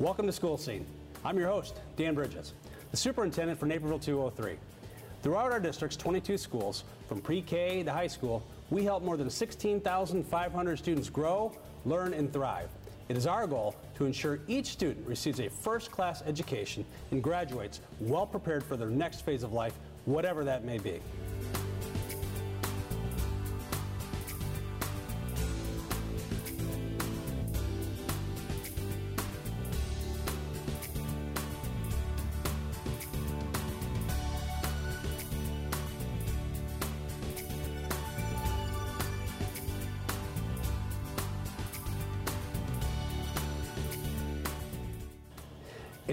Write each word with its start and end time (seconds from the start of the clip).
Welcome 0.00 0.24
to 0.24 0.32
School 0.32 0.56
Scene. 0.56 0.86
I'm 1.26 1.36
your 1.36 1.48
host, 1.48 1.78
Dan 1.98 2.14
Bridges, 2.14 2.54
the 2.90 2.96
superintendent 2.96 3.60
for 3.60 3.66
Naperville 3.66 3.98
203. 3.98 4.56
Throughout 5.22 5.52
our 5.52 5.60
district's 5.60 5.98
22 5.98 6.38
schools, 6.38 6.84
from 7.06 7.20
pre-K 7.20 7.82
to 7.82 7.92
high 7.92 8.06
school, 8.06 8.42
we 8.70 8.82
help 8.82 9.02
more 9.02 9.18
than 9.18 9.28
16,500 9.28 10.78
students 10.78 11.10
grow, 11.10 11.52
learn, 11.84 12.14
and 12.14 12.32
thrive. 12.32 12.70
It 13.10 13.18
is 13.18 13.26
our 13.26 13.46
goal 13.46 13.76
to 13.96 14.06
ensure 14.06 14.40
each 14.48 14.68
student 14.68 15.06
receives 15.06 15.38
a 15.38 15.50
first-class 15.50 16.22
education 16.22 16.86
and 17.10 17.22
graduates 17.22 17.82
well 18.00 18.24
prepared 18.24 18.64
for 18.64 18.78
their 18.78 18.88
next 18.88 19.26
phase 19.26 19.42
of 19.42 19.52
life, 19.52 19.74
whatever 20.06 20.44
that 20.44 20.64
may 20.64 20.78
be. 20.78 20.98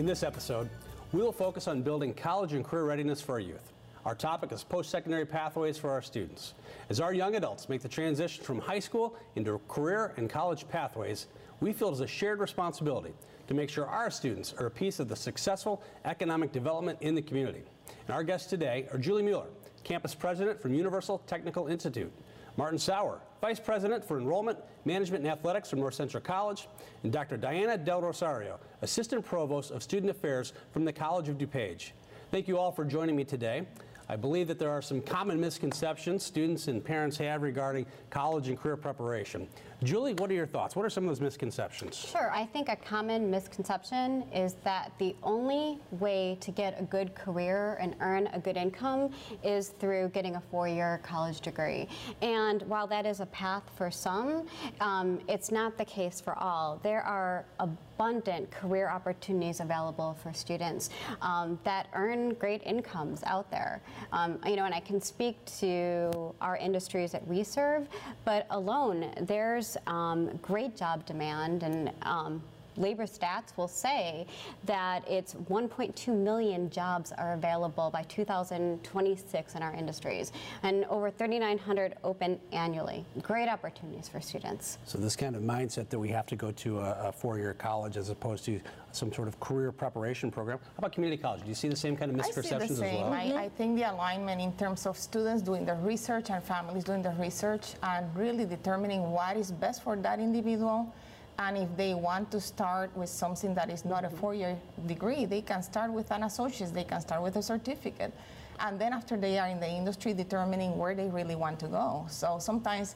This 0.08 0.24
episode, 0.24 0.70
we 1.12 1.22
will 1.22 1.34
focus 1.34 1.68
on 1.68 1.82
building 1.82 2.14
college 2.14 2.54
and 2.54 2.64
career 2.64 2.86
readiness 2.86 3.22
for 3.22 3.34
our 3.34 3.40
youth. 3.42 3.74
Our 4.06 4.16
topic 4.16 4.54
is 4.54 4.64
post-secondary 4.64 5.26
pathways 5.26 5.78
for 5.78 5.90
our 5.90 6.02
students. 6.02 6.54
As 6.90 7.02
our 7.02 7.14
young 7.14 7.36
adults 7.36 7.68
make 7.68 7.82
the 7.82 7.90
transition 7.90 8.42
from 8.42 8.60
high 8.60 8.80
school 8.80 9.18
into 9.36 9.60
career 9.68 10.14
and 10.16 10.30
college 10.30 10.66
pathways, 10.70 11.28
we 11.60 11.74
feel 11.74 11.90
it 11.90 11.94
is 11.94 12.00
a 12.00 12.08
shared 12.08 12.40
responsibility 12.40 13.14
to 13.50 13.54
make 13.54 13.70
sure 13.70 13.86
our 13.86 14.10
students 14.10 14.54
are 14.54 14.68
a 14.68 14.72
piece 14.72 15.02
of 15.02 15.10
the 15.10 15.16
successful 15.16 15.84
economic 16.06 16.54
development 16.54 16.98
in 17.02 17.14
the 17.14 17.22
community. 17.22 17.64
And 18.08 18.16
our 18.16 18.24
guests 18.24 18.50
today 18.50 18.88
are 18.94 18.98
Julie 18.98 19.24
Mueller, 19.24 19.48
campus 19.84 20.16
president 20.16 20.62
from 20.62 20.74
Universal 20.74 21.22
Technical 21.28 21.68
Institute, 21.68 22.14
Martin 22.58 22.80
Sauer, 22.80 23.22
Vice 23.40 23.60
President 23.60 24.04
for 24.04 24.18
Enrollment, 24.18 24.58
Management, 24.84 25.24
and 25.24 25.32
Athletics 25.32 25.70
from 25.70 25.80
North 25.80 25.94
Central 25.94 26.22
College, 26.22 26.68
and 27.04 27.12
Dr. 27.12 27.38
Diana 27.38 27.78
Del 27.78 28.02
Rosario, 28.02 28.60
Assistant 28.82 29.24
Provost 29.24 29.70
of 29.70 29.84
Student 29.84 30.10
Affairs 30.10 30.54
from 30.72 30.84
the 30.84 30.92
College 30.92 31.30
of 31.30 31.38
DuPage. 31.38 31.92
Thank 32.32 32.48
you 32.48 32.58
all 32.58 32.72
for 32.72 32.84
joining 32.84 33.16
me 33.16 33.24
today. 33.24 33.68
I 34.10 34.16
believe 34.16 34.48
that 34.48 34.58
there 34.58 34.72
are 34.72 34.82
some 34.82 35.02
common 35.02 35.40
misconceptions 35.40 36.24
students 36.24 36.68
and 36.68 36.84
parents 36.84 37.18
have 37.18 37.44
regarding 37.44 37.86
college 38.10 38.48
and 38.48 38.58
career 38.58 38.78
preparation. 38.78 39.48
Julie, 39.84 40.16
what 40.16 40.32
are 40.32 40.34
your 40.34 40.48
thoughts? 40.48 40.76
What 40.76 40.86
are 40.86 40.90
some 40.90 41.04
of 41.04 41.10
those 41.10 41.22
misconceptions? 41.22 41.96
Sure. 41.96 42.32
I 42.32 42.48
think 42.48 42.68
a 42.68 42.76
common 42.76 43.30
misconception 43.30 44.24
is 44.34 44.56
that 44.64 44.92
the 44.98 45.16
only 45.22 45.78
way 45.92 46.36
to 46.42 46.50
get 46.50 46.80
a 46.80 46.84
good 46.84 47.14
career 47.14 47.78
and 47.80 47.96
earn 48.00 48.26
a 48.34 48.40
good 48.40 48.58
income 48.58 49.12
is 49.44 49.70
through 49.80 50.10
getting 50.10 50.36
a 50.36 50.42
four 50.42 50.68
year 50.68 51.00
college 51.04 51.42
degree. 51.42 51.88
And 52.24 52.64
while 52.64 52.88
that 52.88 53.06
is 53.06 53.20
a 53.20 53.28
path 53.28 53.64
for 53.76 53.92
some, 53.92 54.48
um, 54.82 55.20
it's 55.28 55.52
not 55.52 55.78
the 55.78 55.86
case 55.86 56.20
for 56.20 56.36
all. 56.40 56.80
There 56.82 57.04
are 57.04 57.46
abundant 57.60 58.50
career 58.50 58.90
opportunities 58.90 59.60
available 59.60 60.18
for 60.24 60.34
students 60.34 60.90
um, 61.22 61.60
that 61.64 61.88
earn 61.94 62.34
great 62.36 62.64
incomes 62.64 63.22
out 63.26 63.50
there. 63.52 63.82
Um, 64.12 64.40
you 64.46 64.56
know, 64.56 64.66
and 64.66 64.74
I 64.74 64.80
can 64.80 65.00
speak 65.02 65.44
to 65.60 66.34
our 66.42 66.58
industries 66.58 67.12
that 67.12 67.28
we 67.28 67.44
serve, 67.44 67.88
but 68.26 68.48
alone 68.50 69.12
there's 69.22 69.67
um, 69.88 70.38
great 70.42 70.76
job 70.76 71.06
demand 71.06 71.64
and 71.64 71.92
um, 72.04 72.42
labor 72.78 73.04
stats 73.04 73.56
will 73.58 73.68
say 73.68 74.26
that 74.66 75.04
it's 75.10 75.34
1.2 75.50 76.16
million 76.16 76.70
jobs 76.70 77.12
are 77.12 77.34
available 77.34 77.90
by 77.90 78.04
2026 78.04 79.56
in 79.56 79.64
our 79.64 79.74
industries 79.74 80.32
and 80.64 80.86
over 80.86 81.10
3,900 81.10 81.96
open 82.04 82.40
annually. 82.52 83.06
Great 83.22 83.50
opportunities 83.50 84.08
for 84.08 84.22
students. 84.22 84.78
So 84.86 84.98
this 84.98 85.16
kind 85.16 85.36
of 85.36 85.42
mindset 85.42 85.90
that 85.90 86.00
we 86.00 86.10
have 86.10 86.26
to 86.28 86.36
go 86.36 86.52
to 86.52 86.80
a, 86.80 87.08
a 87.08 87.12
four-year 87.12 87.54
college 87.54 87.98
as 87.98 88.10
opposed 88.10 88.46
to 88.46 88.60
some 88.92 89.14
sort 89.14 89.28
of 89.28 89.40
career 89.40 89.72
preparation 89.72 90.32
program. 90.32 90.60
How 90.64 90.80
about 90.80 90.92
community 90.94 91.22
college? 91.22 91.42
Do 91.44 91.50
you 91.50 91.56
see 91.56 91.68
the 91.70 91.76
same 91.76 91.96
kind 91.96 92.12
of 92.12 92.18
misperceptions 92.18 92.62
I 92.62 92.68
see 92.68 92.74
the 92.74 92.76
same. 92.76 92.96
as 92.96 93.02
well? 93.02 93.14
I, 93.14 93.44
I 93.44 93.50
think 93.50 93.78
the 93.78 93.92
alignment 93.92 94.42
in 94.42 94.54
terms 94.54 94.86
of 94.86 94.98
students 94.98 95.42
doing 95.42 95.66
the 95.66 95.76
research 95.76 96.30
and 96.30 96.44
families 96.44 96.84
doing 96.84 97.04
the 97.04 97.12
research 97.12 97.74
and 97.84 98.16
really 98.16 98.46
determining 98.46 99.12
what 99.12 99.38
is 99.38 99.52
best 99.52 99.84
for 99.84 99.96
that 99.98 100.20
individual 100.20 100.94
and 101.40 101.58
if 101.58 101.70
they 101.78 101.94
want 101.94 102.32
to 102.32 102.42
start 102.42 102.96
with 102.96 103.10
something 103.10 103.54
that 103.56 103.70
is 103.70 103.86
not 103.86 104.04
a 104.04 104.08
mm-hmm. 104.08 104.18
four-year 104.18 104.58
degree, 104.86 105.26
they 105.26 105.42
can 105.42 105.62
start 105.62 105.92
with 105.92 106.12
an 106.12 106.24
associate's, 106.24 106.72
they 106.72 106.84
can 106.84 107.00
start 107.02 107.22
with 107.22 107.36
a 107.36 107.44
certificate. 107.44 108.14
And 108.60 108.80
then 108.82 108.92
after 108.92 109.16
they 109.18 109.38
are 109.38 109.48
in 109.48 109.60
the 109.60 109.70
industry, 109.70 110.14
determining 110.14 110.78
where 110.78 110.96
they 110.96 111.08
really 111.10 111.36
want 111.36 111.60
to 111.60 111.68
go. 111.68 112.08
So 112.10 112.38
sometimes 112.40 112.96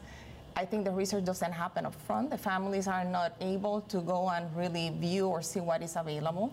I 0.56 0.66
think 0.66 0.86
the 0.86 0.92
research 0.92 1.24
doesn't 1.24 1.52
happen 1.52 1.86
up 1.86 1.94
front. 1.94 2.32
The 2.32 2.38
families 2.38 2.88
are 2.88 3.06
not 3.06 3.34
able 3.40 3.82
to 3.82 4.02
go 4.02 4.30
and 4.30 4.54
really 4.56 4.90
view 4.90 5.28
or 5.28 5.42
see 5.44 5.60
what 5.60 5.84
is 5.84 5.96
available. 5.96 6.52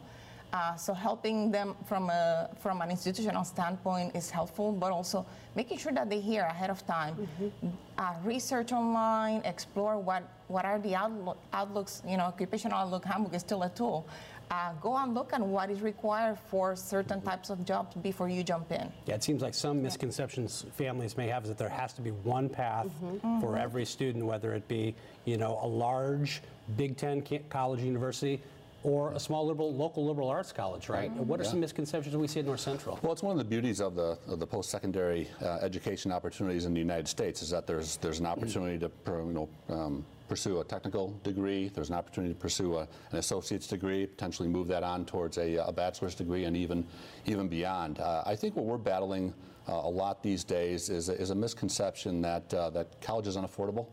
Uh, 0.53 0.75
so 0.77 0.95
helping 0.95 1.51
them 1.51 1.77
from 1.85 2.09
a 2.09 2.49
from 2.59 2.81
an 2.81 2.91
institutional 2.91 3.45
standpoint 3.45 4.17
is 4.17 4.31
helpful, 4.31 4.73
but 4.73 4.91
also 4.91 5.27
making 5.55 5.77
sure 5.77 5.93
that 5.93 6.09
they 6.09 6.21
hear 6.21 6.43
ahead 6.45 6.71
of 6.71 6.87
time, 6.87 7.15
mm-hmm. 7.17 7.69
uh, 7.99 8.15
research 8.25 8.73
online, 8.73 9.43
explore 9.45 9.99
what 9.99 10.23
what 10.49 10.65
are 10.65 10.79
the 10.79 10.95
outlook, 10.95 11.37
outlooks. 11.53 12.03
You 12.07 12.17
know, 12.17 12.25
occupational 12.25 12.79
outlook 12.79 13.05
handbook 13.05 13.35
is 13.35 13.43
still 13.43 13.63
a 13.63 13.69
tool. 13.69 14.07
Uh, 14.51 14.73
go 14.81 14.97
and 14.97 15.13
look 15.15 15.35
at 15.35 15.43
what 15.43 15.71
is 15.71 15.83
required 15.83 16.39
for 16.49 16.75
certain 16.75 17.21
types 17.21 17.51
of 17.51 17.67
jobs 17.67 17.95
before 17.97 18.31
you 18.31 18.43
jump 18.43 18.73
in. 18.73 18.91
Yeah, 19.05 19.17
it 19.17 19.23
seems 19.23 19.43
like 19.43 19.53
some 19.53 19.83
misconceptions 19.83 20.65
families 20.73 21.19
may 21.19 21.29
have 21.29 21.43
is 21.43 21.51
that 21.51 21.59
there 21.59 21.69
has 21.69 21.93
to 21.93 22.01
be 22.01 22.11
one 22.11 22.49
path 22.49 22.87
mm-hmm. 22.87 23.41
for 23.41 23.49
mm-hmm. 23.49 23.59
every 23.59 23.85
student, 23.85 24.25
whether 24.25 24.55
it 24.55 24.67
be 24.67 24.95
you 25.27 25.37
know 25.37 25.59
a 25.63 25.69
large 25.69 26.41
Big 26.79 26.97
Ten 26.97 27.23
college 27.51 27.83
university 27.83 28.41
or 28.83 29.13
a 29.13 29.21
small 29.21 29.47
liberal, 29.47 29.75
local 29.75 30.07
liberal 30.07 30.29
arts 30.29 30.53
college, 30.53 30.89
right? 30.89 31.11
What 31.13 31.41
are 31.41 31.43
yeah. 31.43 31.51
some 31.51 31.61
misconceptions 31.61 32.17
we 32.17 32.29
see 32.29 32.41
at 32.41 32.47
North 32.47 32.61
Central? 32.61 32.99
Well, 33.03 33.13
it's 33.13 33.23
one 33.23 33.33
of 33.33 33.39
the 33.39 33.45
beauties 33.45 33.81
of 33.81 33.95
the 33.95 34.19
of 34.29 34.39
the 34.39 34.47
post-secondary 34.47 35.29
uh, 35.43 35.59
education 35.63 36.13
opportunities 36.13 36.65
in 36.65 36.73
the 36.73 36.81
United 36.81 37.09
States 37.09 37.43
is 37.43 37.51
that 37.51 37.67
there's 37.67 37.97
there's 37.97 38.21
an 38.21 38.27
opportunity 38.27 38.79
to 38.79 38.91
you 39.07 39.33
know. 39.33 39.49
Um, 39.69 40.05
pursue 40.29 40.61
a 40.61 40.65
technical 40.65 41.19
degree. 41.25 41.69
There's 41.69 41.89
an 41.89 41.95
opportunity 41.95 42.35
to 42.35 42.39
pursue 42.39 42.77
a, 42.77 42.83
an 43.11 43.19
associate's 43.19 43.67
degree, 43.67 44.07
potentially 44.07 44.47
move 44.47 44.69
that 44.69 44.83
on 44.83 45.07
towards 45.07 45.39
a, 45.39 45.57
a 45.57 45.73
bachelor's 45.73 46.15
degree, 46.15 46.45
and 46.45 46.55
even 46.55 46.87
even 47.25 47.49
beyond. 47.49 47.99
Uh, 47.99 48.23
I 48.27 48.37
think 48.37 48.55
what 48.55 48.67
we're 48.67 48.77
battling 48.77 49.33
uh, 49.69 49.73
a 49.73 49.91
lot 49.91 50.23
these 50.23 50.45
days 50.45 50.91
is 50.91 51.09
a, 51.09 51.19
is 51.19 51.31
a 51.31 51.35
misconception 51.35 52.21
that 52.23 52.53
uh, 52.53 52.71
that 52.71 53.01
college 53.01 53.27
is 53.27 53.37
unaffordable. 53.37 53.87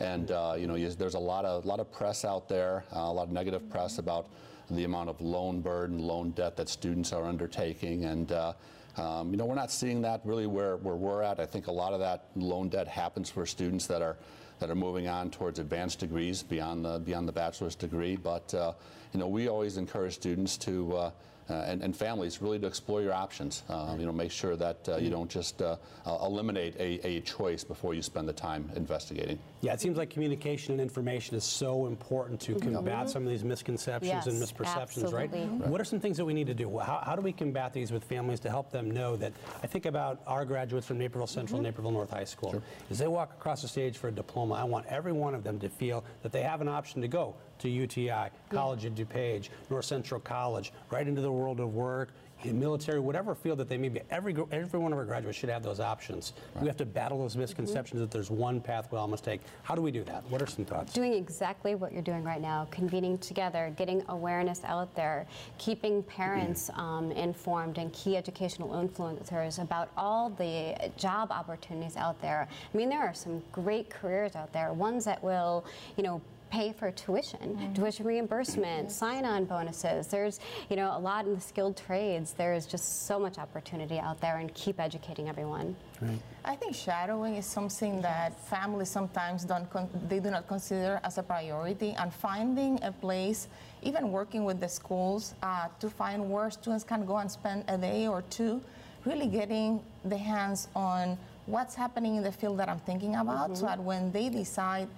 And 0.00 0.30
uh, 0.30 0.54
you 0.58 0.66
know, 0.66 0.74
you, 0.74 0.88
there's 0.90 1.14
a 1.14 1.18
lot 1.18 1.44
of 1.44 1.64
lot 1.64 1.80
of 1.80 1.90
press 1.90 2.24
out 2.24 2.48
there, 2.48 2.84
uh, 2.94 3.00
a 3.00 3.12
lot 3.12 3.24
of 3.24 3.32
negative 3.32 3.68
press 3.68 3.98
about 3.98 4.28
the 4.70 4.84
amount 4.84 5.08
of 5.08 5.20
loan 5.20 5.60
burden, 5.60 5.98
loan 5.98 6.30
debt 6.32 6.56
that 6.56 6.68
students 6.68 7.12
are 7.12 7.24
undertaking, 7.24 8.04
and 8.04 8.32
uh, 8.32 8.52
um, 8.98 9.30
you 9.30 9.36
know, 9.36 9.46
we're 9.46 9.54
not 9.54 9.70
seeing 9.70 10.02
that 10.02 10.20
really 10.24 10.46
where, 10.46 10.76
where 10.78 10.96
we're 10.96 11.22
at. 11.22 11.38
I 11.38 11.46
think 11.46 11.68
a 11.68 11.72
lot 11.72 11.92
of 11.92 12.00
that 12.00 12.26
loan 12.34 12.68
debt 12.68 12.88
happens 12.88 13.30
for 13.30 13.46
students 13.46 13.86
that 13.86 14.02
are 14.02 14.16
that 14.58 14.70
are 14.70 14.74
moving 14.74 15.06
on 15.06 15.30
towards 15.30 15.60
advanced 15.60 16.00
degrees 16.00 16.42
beyond 16.42 16.84
the 16.84 16.98
beyond 16.98 17.28
the 17.28 17.32
bachelor's 17.32 17.76
degree. 17.76 18.16
But 18.16 18.52
uh, 18.54 18.72
you 19.12 19.20
know, 19.20 19.28
we 19.28 19.48
always 19.48 19.76
encourage 19.76 20.14
students 20.14 20.56
to 20.58 20.96
uh, 20.96 21.10
and, 21.48 21.82
and, 21.82 21.96
families 21.96 22.40
really 22.40 22.58
to 22.58 22.66
explore 22.66 23.02
your 23.02 23.12
options. 23.12 23.62
Uh, 23.68 23.96
you 23.98 24.06
know, 24.06 24.12
make 24.12 24.30
sure 24.30 24.56
that 24.56 24.88
uh, 24.88 24.96
you 24.96 25.10
don't 25.10 25.30
just 25.30 25.60
uh, 25.62 25.76
eliminate 26.06 26.74
a, 26.76 27.06
a 27.06 27.20
choice 27.22 27.64
before 27.64 27.94
you 27.94 28.02
spend 28.02 28.28
the 28.28 28.32
time 28.32 28.70
investigating. 28.76 29.38
Yeah, 29.60 29.72
it 29.72 29.80
seems 29.80 29.96
like 29.96 30.10
communication 30.10 30.72
and 30.72 30.80
information 30.80 31.36
is 31.36 31.44
so 31.44 31.86
important 31.86 32.40
to 32.42 32.54
mm-hmm. 32.54 32.74
combat 32.74 32.94
mm-hmm. 32.94 33.08
some 33.08 33.24
of 33.24 33.28
these 33.28 33.44
misconceptions 33.44 34.12
yes, 34.12 34.26
and 34.26 34.40
misperceptions, 34.40 35.12
right? 35.12 35.30
right? 35.32 35.48
What 35.68 35.80
are 35.80 35.84
some 35.84 36.00
things 36.00 36.16
that 36.18 36.24
we 36.24 36.34
need 36.34 36.46
to 36.46 36.54
do? 36.54 36.78
How, 36.78 37.02
how, 37.04 37.16
do 37.16 37.22
we 37.22 37.32
combat 37.32 37.72
these 37.72 37.90
with 37.90 38.04
families 38.04 38.40
to 38.40 38.50
help 38.50 38.70
them 38.70 38.90
know 38.90 39.16
that? 39.16 39.32
I 39.62 39.66
think 39.66 39.86
about 39.86 40.20
our 40.26 40.44
graduates 40.44 40.86
from 40.86 40.98
Naperville 40.98 41.26
Central, 41.26 41.58
mm-hmm. 41.58 41.66
Naperville 41.66 41.90
North 41.90 42.10
High 42.10 42.24
School. 42.24 42.52
Sure. 42.52 42.62
As 42.90 42.98
they 42.98 43.08
walk 43.08 43.32
across 43.32 43.62
the 43.62 43.68
stage 43.68 43.96
for 43.96 44.08
a 44.08 44.12
diploma, 44.12 44.54
I 44.54 44.64
want 44.64 44.86
every 44.86 45.12
one 45.12 45.34
of 45.34 45.42
them 45.42 45.58
to 45.60 45.68
feel 45.68 46.04
that 46.22 46.30
they 46.30 46.42
have 46.42 46.60
an 46.60 46.68
option 46.68 47.02
to 47.02 47.08
go 47.08 47.34
to 47.58 47.68
UTI, 47.68 48.30
College 48.50 48.84
yeah. 48.84 48.90
of 48.90 48.94
DuPage, 48.96 49.48
North 49.70 49.84
Central 49.84 50.20
College, 50.20 50.72
right 50.90 51.06
into 51.06 51.20
the 51.20 51.32
world 51.32 51.60
of 51.60 51.74
work, 51.74 52.10
in 52.44 52.58
military, 52.58 53.00
whatever 53.00 53.34
field 53.34 53.58
that 53.58 53.68
they 53.68 53.76
may 53.76 53.88
be, 53.88 54.00
every, 54.10 54.34
every 54.52 54.78
one 54.78 54.92
of 54.92 54.98
our 54.98 55.04
graduates 55.04 55.36
should 55.36 55.48
have 55.48 55.62
those 55.62 55.80
options. 55.80 56.32
Right. 56.54 56.62
We 56.62 56.68
have 56.68 56.76
to 56.76 56.86
battle 56.86 57.18
those 57.18 57.36
misconceptions 57.36 57.96
mm-hmm. 57.96 58.00
that 58.02 58.10
there's 58.10 58.30
one 58.30 58.60
path 58.60 58.88
we 58.92 58.98
all 58.98 59.08
must 59.08 59.24
take. 59.24 59.40
How 59.62 59.74
do 59.74 59.82
we 59.82 59.90
do 59.90 60.04
that? 60.04 60.22
What 60.30 60.40
are 60.40 60.46
some 60.46 60.64
thoughts? 60.64 60.92
Doing 60.92 61.14
exactly 61.14 61.74
what 61.74 61.92
you're 61.92 62.02
doing 62.02 62.22
right 62.22 62.40
now, 62.40 62.68
convening 62.70 63.18
together, 63.18 63.72
getting 63.76 64.04
awareness 64.08 64.62
out 64.64 64.94
there, 64.94 65.26
keeping 65.58 66.02
parents 66.04 66.70
mm-hmm. 66.70 66.80
um, 66.80 67.12
informed 67.12 67.78
and 67.78 67.92
key 67.92 68.16
educational 68.16 68.68
influencers 68.70 69.60
about 69.60 69.90
all 69.96 70.30
the 70.30 70.92
job 70.96 71.32
opportunities 71.32 71.96
out 71.96 72.20
there. 72.22 72.48
I 72.72 72.76
mean, 72.76 72.88
there 72.88 73.00
are 73.00 73.14
some 73.14 73.42
great 73.50 73.90
careers 73.90 74.36
out 74.36 74.52
there, 74.52 74.72
ones 74.72 75.04
that 75.06 75.22
will, 75.22 75.64
you 75.96 76.04
know, 76.04 76.20
pay 76.50 76.72
for 76.72 76.90
tuition, 76.90 77.38
mm-hmm. 77.40 77.72
tuition 77.74 78.06
reimbursement, 78.06 78.88
mm-hmm. 78.88 78.88
sign-on 78.88 79.44
bonuses. 79.44 80.06
There's, 80.06 80.40
you 80.70 80.76
know, 80.76 80.96
a 80.96 80.98
lot 80.98 81.26
in 81.26 81.34
the 81.34 81.40
skilled 81.40 81.76
trades. 81.76 82.32
There's 82.32 82.66
just 82.66 83.06
so 83.06 83.18
much 83.18 83.38
opportunity 83.38 83.98
out 83.98 84.20
there, 84.20 84.38
and 84.38 84.52
keep 84.54 84.80
educating 84.80 85.28
everyone. 85.28 85.76
Right. 86.00 86.18
I 86.44 86.54
think 86.56 86.74
shadowing 86.74 87.36
is 87.36 87.46
something 87.46 88.00
that 88.02 88.38
families 88.48 88.88
sometimes 88.88 89.44
don't 89.44 89.68
con- 89.70 89.90
they 90.08 90.20
do 90.20 90.30
not 90.30 90.48
consider 90.48 91.00
as 91.04 91.18
a 91.18 91.22
priority, 91.22 91.94
and 91.98 92.12
finding 92.12 92.82
a 92.82 92.92
place, 92.92 93.48
even 93.82 94.10
working 94.10 94.44
with 94.44 94.60
the 94.60 94.68
schools, 94.68 95.34
uh, 95.42 95.68
to 95.80 95.90
find 95.90 96.30
where 96.30 96.50
students 96.50 96.84
can 96.84 97.04
go 97.04 97.18
and 97.18 97.30
spend 97.30 97.64
a 97.68 97.76
day 97.76 98.06
or 98.06 98.22
two, 98.22 98.60
really 99.04 99.26
getting 99.26 99.80
the 100.04 100.16
hands 100.16 100.68
on 100.74 101.18
what's 101.46 101.74
happening 101.74 102.16
in 102.16 102.22
the 102.22 102.32
field 102.32 102.58
that 102.58 102.68
I'm 102.68 102.80
thinking 102.80 103.16
about, 103.16 103.56
so 103.56 103.64
mm-hmm. 103.64 103.66
that 103.66 103.82
when 103.82 104.12
they 104.12 104.28
decide. 104.28 104.88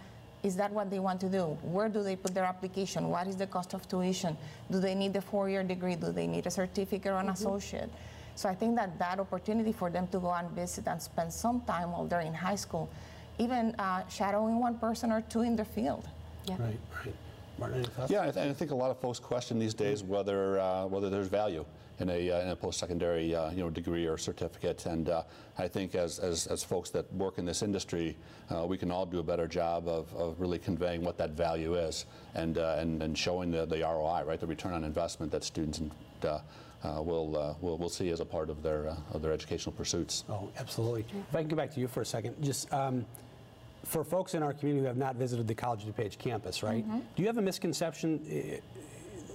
Is 0.42 0.56
that 0.56 0.72
what 0.72 0.90
they 0.90 0.98
want 0.98 1.20
to 1.20 1.28
do? 1.28 1.58
Where 1.62 1.88
do 1.88 2.02
they 2.02 2.16
put 2.16 2.34
their 2.34 2.44
application? 2.44 3.10
What 3.10 3.26
is 3.26 3.36
the 3.36 3.46
cost 3.46 3.74
of 3.74 3.86
tuition? 3.88 4.36
Do 4.70 4.80
they 4.80 4.94
need 4.94 5.14
a 5.16 5.20
four-year 5.20 5.64
degree? 5.64 5.96
Do 5.96 6.12
they 6.12 6.26
need 6.26 6.46
a 6.46 6.50
certificate 6.50 7.12
or 7.12 7.18
an 7.18 7.28
associate? 7.28 7.90
So 8.36 8.48
I 8.48 8.54
think 8.54 8.76
that 8.76 8.98
that 8.98 9.20
opportunity 9.20 9.72
for 9.72 9.90
them 9.90 10.06
to 10.08 10.18
go 10.18 10.32
and 10.32 10.48
visit 10.52 10.86
and 10.86 11.00
spend 11.02 11.30
some 11.30 11.60
time 11.62 11.92
while 11.92 12.06
they're 12.06 12.22
in 12.22 12.32
high 12.32 12.56
school, 12.56 12.88
even 13.38 13.74
uh, 13.78 14.08
shadowing 14.08 14.58
one 14.60 14.78
person 14.78 15.12
or 15.12 15.20
two 15.20 15.42
in 15.42 15.56
the 15.56 15.64
field. 15.64 16.08
Yeah. 16.46 16.56
Right, 16.58 16.78
right. 17.04 17.14
Martin. 17.60 17.86
Yeah, 18.08 18.22
I, 18.22 18.30
th- 18.30 18.48
I 18.48 18.52
think 18.54 18.70
a 18.70 18.74
lot 18.74 18.90
of 18.90 18.98
folks 18.98 19.18
question 19.18 19.58
these 19.58 19.74
days 19.74 20.02
whether 20.02 20.58
uh, 20.58 20.86
whether 20.86 21.10
there's 21.10 21.28
value 21.28 21.64
in 22.00 22.08
a, 22.08 22.30
uh, 22.30 22.40
in 22.40 22.48
a 22.48 22.56
post-secondary 22.56 23.34
uh, 23.34 23.50
you 23.50 23.58
know 23.58 23.68
degree 23.68 24.06
or 24.06 24.16
certificate, 24.16 24.86
and 24.86 25.10
uh, 25.10 25.22
I 25.58 25.68
think 25.68 25.94
as, 25.94 26.18
as, 26.18 26.46
as 26.46 26.64
folks 26.64 26.88
that 26.90 27.12
work 27.12 27.36
in 27.36 27.44
this 27.44 27.62
industry, 27.62 28.16
uh, 28.50 28.64
we 28.66 28.78
can 28.78 28.90
all 28.90 29.04
do 29.04 29.18
a 29.18 29.22
better 29.22 29.46
job 29.46 29.86
of, 29.86 30.12
of 30.14 30.40
really 30.40 30.58
conveying 30.58 31.04
what 31.04 31.18
that 31.18 31.32
value 31.32 31.74
is 31.74 32.06
and 32.34 32.56
uh, 32.56 32.76
and, 32.78 33.02
and 33.02 33.16
showing 33.16 33.50
the, 33.50 33.66
the 33.66 33.80
ROI, 33.82 34.24
right, 34.24 34.40
the 34.40 34.46
return 34.46 34.72
on 34.72 34.82
investment 34.82 35.30
that 35.32 35.44
students 35.44 35.82
uh, 36.24 36.40
uh, 36.82 37.02
will, 37.02 37.36
uh, 37.36 37.54
will 37.60 37.76
will 37.76 37.90
see 37.90 38.08
as 38.08 38.20
a 38.20 38.24
part 38.24 38.48
of 38.48 38.62
their 38.62 38.88
uh, 38.88 38.96
of 39.12 39.20
their 39.20 39.32
educational 39.32 39.72
pursuits. 39.72 40.24
Oh, 40.30 40.48
absolutely. 40.58 41.04
If 41.28 41.36
I 41.36 41.40
can 41.40 41.48
go 41.48 41.56
back 41.56 41.70
to 41.74 41.80
you 41.80 41.88
for 41.88 42.00
a 42.00 42.06
second, 42.06 42.42
just 42.42 42.72
um, 42.72 43.04
for 43.84 44.04
folks 44.04 44.34
in 44.34 44.42
our 44.42 44.52
community 44.52 44.82
who 44.82 44.86
have 44.86 44.96
not 44.96 45.16
visited 45.16 45.48
the 45.48 45.54
College 45.54 45.86
of 45.86 45.94
DuPage 45.94 46.18
campus, 46.18 46.62
right? 46.62 46.84
Do 47.16 47.22
you 47.22 47.26
have 47.26 47.38
a 47.38 47.42
misconception 47.42 48.20
eh, 48.30 48.58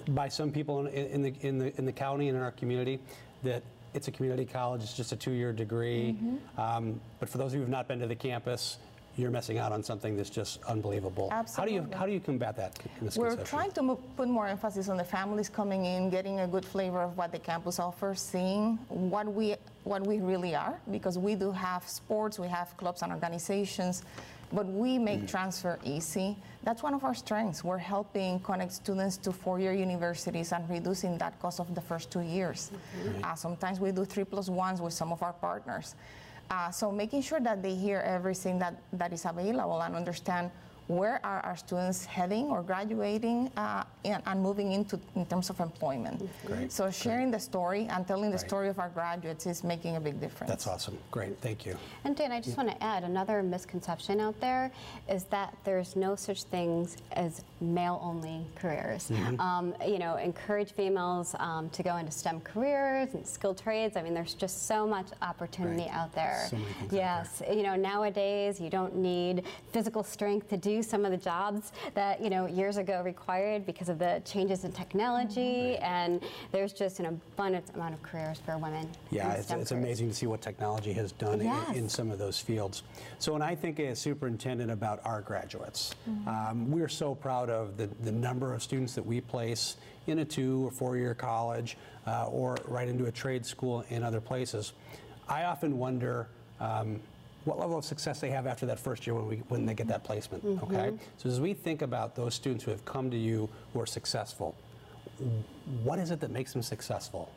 by 0.10 0.28
some 0.30 0.52
people 0.52 0.86
in, 0.88 1.08
in 1.08 1.22
the 1.24 1.34
in 1.42 1.58
the 1.58 1.78
in 1.78 1.86
the 1.86 1.92
county 1.92 2.30
and 2.30 2.38
in 2.38 2.44
our 2.44 2.52
community 2.52 3.00
that 3.44 3.64
it's 3.94 4.08
a 4.08 4.12
community 4.12 4.46
college, 4.46 4.84
it's 4.84 4.94
just 4.94 5.14
a 5.14 5.16
two-year 5.16 5.54
degree, 5.54 6.18
um, 6.58 7.00
but 7.20 7.30
for 7.30 7.38
those 7.38 7.52
of 7.52 7.54
you 7.54 7.60
who 7.60 7.64
have 7.64 7.70
not 7.70 7.88
been 7.88 8.00
to 8.00 8.08
the 8.08 8.16
campus, 8.16 8.78
you're 9.16 9.32
missing 9.32 9.58
out 9.58 9.72
on 9.72 9.82
something 9.82 10.18
that's 10.18 10.30
just 10.30 10.62
unbelievable. 10.66 11.30
Absolutely. 11.32 11.76
How 11.76 11.82
do 11.82 11.90
you 11.90 11.98
how 11.98 12.06
do 12.06 12.12
you 12.12 12.20
combat 12.20 12.58
that 12.58 12.78
misconception? 13.02 13.22
We're 13.22 13.46
trying 13.46 13.72
to 13.72 13.98
put 14.18 14.28
more 14.28 14.48
emphasis 14.48 14.90
on 14.90 14.98
the 14.98 15.04
families 15.04 15.50
coming 15.50 15.86
in, 15.86 16.10
getting 16.10 16.42
a 16.42 16.48
good 16.48 16.66
flavor 16.66 17.02
of 17.02 17.18
what 17.18 17.32
the 17.32 17.40
campus 17.40 17.80
offers, 17.80 18.22
seeing 18.22 18.78
what 18.90 19.26
we 19.32 19.56
what 19.86 20.06
we 20.06 20.20
really 20.20 20.56
are, 20.56 20.80
because 20.92 21.18
we 21.18 21.36
do 21.36 21.52
have 21.52 21.88
sports, 21.88 22.38
we 22.38 22.48
have 22.48 22.76
clubs 22.76 23.04
and 23.04 23.14
organizations, 23.14 24.04
but 24.52 24.66
we 24.66 24.98
make 24.98 25.28
transfer 25.28 25.80
easy. 25.84 26.36
That's 26.64 26.84
one 26.84 26.94
of 26.94 27.04
our 27.04 27.14
strengths. 27.14 27.64
We're 27.64 27.78
helping 27.78 28.40
connect 28.40 28.74
students 28.74 29.18
to 29.18 29.32
four-year 29.32 29.74
universities 29.74 30.52
and 30.52 30.68
reducing 30.70 31.18
that 31.20 31.40
cost 31.40 31.60
of 31.60 31.74
the 31.74 31.82
first 31.82 32.12
two 32.12 32.22
years. 32.22 32.72
Uh, 33.24 33.36
sometimes 33.36 33.80
we 33.80 33.92
do 33.92 34.06
three 34.06 34.24
plus 34.24 34.50
ones 34.50 34.82
with 34.82 34.94
some 34.94 35.12
of 35.12 35.22
our 35.22 35.34
partners. 35.34 35.96
Uh, 36.50 36.70
so 36.72 36.92
making 36.92 37.22
sure 37.22 37.40
that 37.40 37.62
they 37.62 37.76
hear 37.76 38.00
everything 38.06 38.60
that, 38.60 38.82
that 38.94 39.14
is 39.14 39.26
available 39.26 39.82
and 39.82 39.96
understand 39.96 40.52
where 40.88 41.20
are 41.26 41.40
our 41.42 41.58
students 41.58 42.06
heading 42.06 42.46
or 42.46 42.62
graduating 42.62 43.52
uh, 43.58 43.84
and, 44.06 44.24
and 44.26 44.42
moving 44.42 44.72
into 44.72 45.00
in 45.16 45.26
terms 45.26 45.50
of 45.50 45.60
employment. 45.60 46.28
Great, 46.46 46.72
So 46.72 46.90
sharing 46.92 47.32
the 47.32 47.40
story 47.40 47.88
and 47.90 48.08
telling 48.08 48.30
the 48.32 48.38
Right. 48.38 48.48
story 48.48 48.70
of 48.70 48.80
our 48.80 48.90
graduates 48.90 49.46
is 49.46 49.64
making 49.64 49.96
a 49.96 50.00
big 50.00 50.20
difference. 50.20 50.50
That's 50.50 50.68
awesome. 50.68 50.98
Great, 51.12 51.40
thank 51.42 51.66
you. 51.66 51.78
And 52.04 52.16
Dan, 52.16 52.32
I 52.32 52.42
just 52.42 52.58
want 52.58 52.70
to 52.70 52.84
add 52.84 53.04
another 53.04 53.42
misconception 53.44 54.20
out 54.20 54.40
there 54.40 54.72
is 55.10 55.24
that 55.26 55.56
there's 55.64 55.96
no 55.96 56.16
such 56.16 56.44
things 56.44 56.98
as 57.14 57.44
male-only 57.62 58.46
careers. 58.56 59.10
Mm-hmm. 59.10 59.40
Um, 59.40 59.74
you 59.88 60.00
know, 60.00 60.16
encourage 60.18 60.72
females 60.74 61.36
um, 61.40 61.70
to 61.72 61.84
go 61.84 61.98
into 61.98 62.12
STEM 62.12 62.42
careers 62.42 63.14
and 63.14 63.26
skilled 63.26 63.58
trades. 63.58 63.96
I 63.98 64.02
mean, 64.02 64.14
there's 64.14 64.34
just 64.34 64.68
so 64.68 64.86
much 64.88 65.08
opportunity 65.22 65.84
Right. 65.84 65.92
out 65.94 66.14
there. 66.14 66.48
So 66.50 66.58
many 66.58 66.70
things 66.74 66.94
out 66.94 66.98
yes, 66.98 67.42
you 67.50 67.64
know, 67.64 67.76
nowadays 67.76 68.60
you 68.60 68.70
don't 68.70 68.96
need 68.96 69.44
physical 69.72 70.04
strength 70.04 70.50
to 70.50 70.58
do 70.58 70.82
some 70.84 71.06
of 71.06 71.12
the 71.12 71.18
jobs 71.18 71.72
that 71.94 72.22
you 72.22 72.30
know 72.30 72.46
years 72.48 72.78
ago 72.78 73.02
required 73.04 73.66
because 73.66 73.90
of 73.90 73.95
the 74.00 74.22
changes 74.26 74.64
in 74.64 74.72
technology, 74.72 75.78
and 75.78 76.22
there's 76.52 76.74
just 76.74 77.00
an 77.00 77.06
abundant 77.08 77.66
amount 77.76 77.94
of 77.94 78.04
careers 78.04 78.40
for 78.46 78.58
women. 78.58 78.90
Yeah, 79.12 79.32
it's, 79.34 79.52
it's 79.52 79.72
amazing 79.72 80.10
to 80.10 80.14
see 80.16 80.28
what 80.28 80.42
technology 80.42 80.94
has 80.94 81.12
done 81.14 81.42
in- 81.42 81.76
in, 81.76 81.90
some 81.90 82.12
of 82.12 82.20
those 82.20 82.40
fields. 82.40 82.84
So 83.20 83.34
when 83.34 83.42
I 83.42 83.56
think 83.56 83.80
as 83.80 84.00
superintendent 84.00 84.72
about 84.72 85.00
our 85.06 85.22
graduates, 85.22 85.94
Mm-hmm. 86.10 86.28
um, 86.28 86.72
we're 86.72 86.88
so 86.88 87.16
proud 87.16 87.50
of 87.50 87.78
the, 87.78 87.88
the 88.04 88.12
number 88.12 88.54
of 88.54 88.62
students 88.62 88.94
that 88.96 89.06
we 89.06 89.22
place 89.22 89.78
in 90.08 90.20
a 90.20 90.26
two 90.26 90.68
or 90.68 90.72
four-year 90.72 91.16
college 91.16 91.78
uh, 92.06 92.28
or 92.28 92.58
right 92.68 92.88
into 92.88 93.06
a 93.06 93.12
trade 93.12 93.46
school 93.46 93.84
in 93.90 94.04
other 94.04 94.22
places. 94.22 94.74
I 95.28 95.44
often 95.46 95.78
wonder 95.78 96.28
um, 96.60 97.00
what 97.46 97.60
level 97.60 97.78
of 97.78 97.86
success 97.86 98.20
they 98.20 98.30
have 98.32 98.48
after 98.48 98.66
that 98.66 98.80
first 98.80 99.06
year 99.08 99.16
when, 99.16 99.28
we, 99.28 99.36
when 99.48 99.66
they 99.66 99.74
get 99.74 99.88
that 99.88 100.04
placement, 100.04 100.44
mm-hmm. 100.44 100.64
okay? 100.76 100.98
So 101.18 101.30
as 101.30 101.40
we 101.40 101.54
think 101.54 101.82
about 101.82 102.16
those 102.16 102.34
students 102.34 102.64
who 102.64 102.72
have 102.72 102.84
come 102.86 103.10
to 103.12 103.18
you 103.18 103.48
who 103.74 103.80
are 103.80 103.86
successful, 103.86 104.56
what 105.84 106.00
is 106.00 106.12
it 106.12 106.20
that 106.20 106.32
makes 106.32 106.54
them 106.54 106.62
successful? 106.62 107.32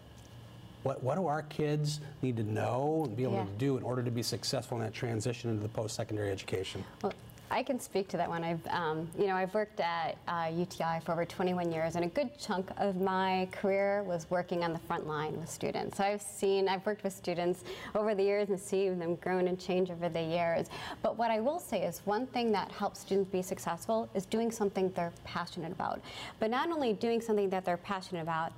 What, 0.82 1.02
what 1.02 1.16
do 1.16 1.26
our 1.26 1.42
kids 1.42 2.00
need 2.22 2.36
to 2.38 2.42
know 2.42 3.04
and 3.06 3.16
be 3.16 3.24
able 3.24 3.34
Yeah. 3.34 3.44
to 3.44 3.50
do 3.58 3.76
in 3.76 3.82
order 3.82 4.02
to 4.02 4.10
be 4.10 4.22
successful 4.22 4.78
in 4.78 4.84
that 4.84 4.94
transition 4.94 5.50
into 5.50 5.62
the 5.62 5.68
post-secondary 5.68 6.30
education? 6.30 6.84
Well, 7.02 7.12
I 7.50 7.62
can 7.62 7.80
speak 7.80 8.08
to 8.08 8.16
that 8.18 8.28
one. 8.28 8.44
I've, 8.44 8.66
um, 8.68 9.08
you 9.18 9.26
know, 9.26 9.34
I've 9.34 9.54
worked 9.54 9.80
at 9.80 10.18
uh, 10.28 10.50
UTI 10.52 11.00
for 11.04 11.12
over 11.12 11.24
21 11.24 11.72
years, 11.72 11.96
and 11.96 12.04
a 12.04 12.08
good 12.08 12.38
chunk 12.38 12.70
of 12.76 12.96
my 12.96 13.48
career 13.52 14.02
was 14.02 14.26
working 14.28 14.64
on 14.64 14.72
the 14.72 14.78
front 14.80 15.06
line 15.06 15.38
with 15.38 15.48
students. 15.48 15.96
So 15.96 16.04
I've 16.04 16.20
seen, 16.20 16.68
I've 16.68 16.84
worked 16.84 17.04
with 17.04 17.12
students 17.12 17.64
over 17.94 18.14
the 18.14 18.22
years 18.22 18.50
and 18.50 18.60
seen 18.60 18.98
them 18.98 19.14
grow 19.16 19.38
and 19.38 19.58
change 19.58 19.90
over 19.90 20.08
the 20.08 20.20
years. 20.20 20.68
But 21.02 21.16
what 21.16 21.30
I 21.30 21.40
will 21.40 21.58
say 21.58 21.82
is 21.82 22.02
one 22.04 22.26
thing 22.26 22.52
that 22.52 22.70
helps 22.70 23.00
students 23.00 23.30
be 23.30 23.40
successful 23.40 24.08
is 24.14 24.26
doing 24.26 24.50
something 24.50 24.92
they're 24.94 25.12
passionate 25.24 25.72
about. 25.72 26.00
But 26.40 26.50
not 26.50 26.70
only 26.70 26.92
doing 26.92 27.20
something 27.20 27.48
that 27.50 27.64
they're 27.64 27.76
passionate 27.78 28.22
about, 28.22 28.52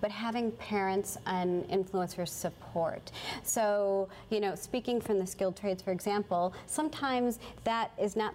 but 0.00 0.10
having 0.10 0.52
parents 0.52 1.18
and 1.26 1.68
influencers 1.68 2.28
support. 2.28 3.10
So, 3.42 4.08
you 4.30 4.40
know, 4.40 4.54
speaking 4.54 5.00
from 5.00 5.18
the 5.18 5.26
skilled 5.26 5.56
trades, 5.56 5.82
for 5.82 5.90
example, 5.90 6.54
sometimes 6.66 7.38
that 7.64 7.90
is 8.00 8.16
not 8.16 8.29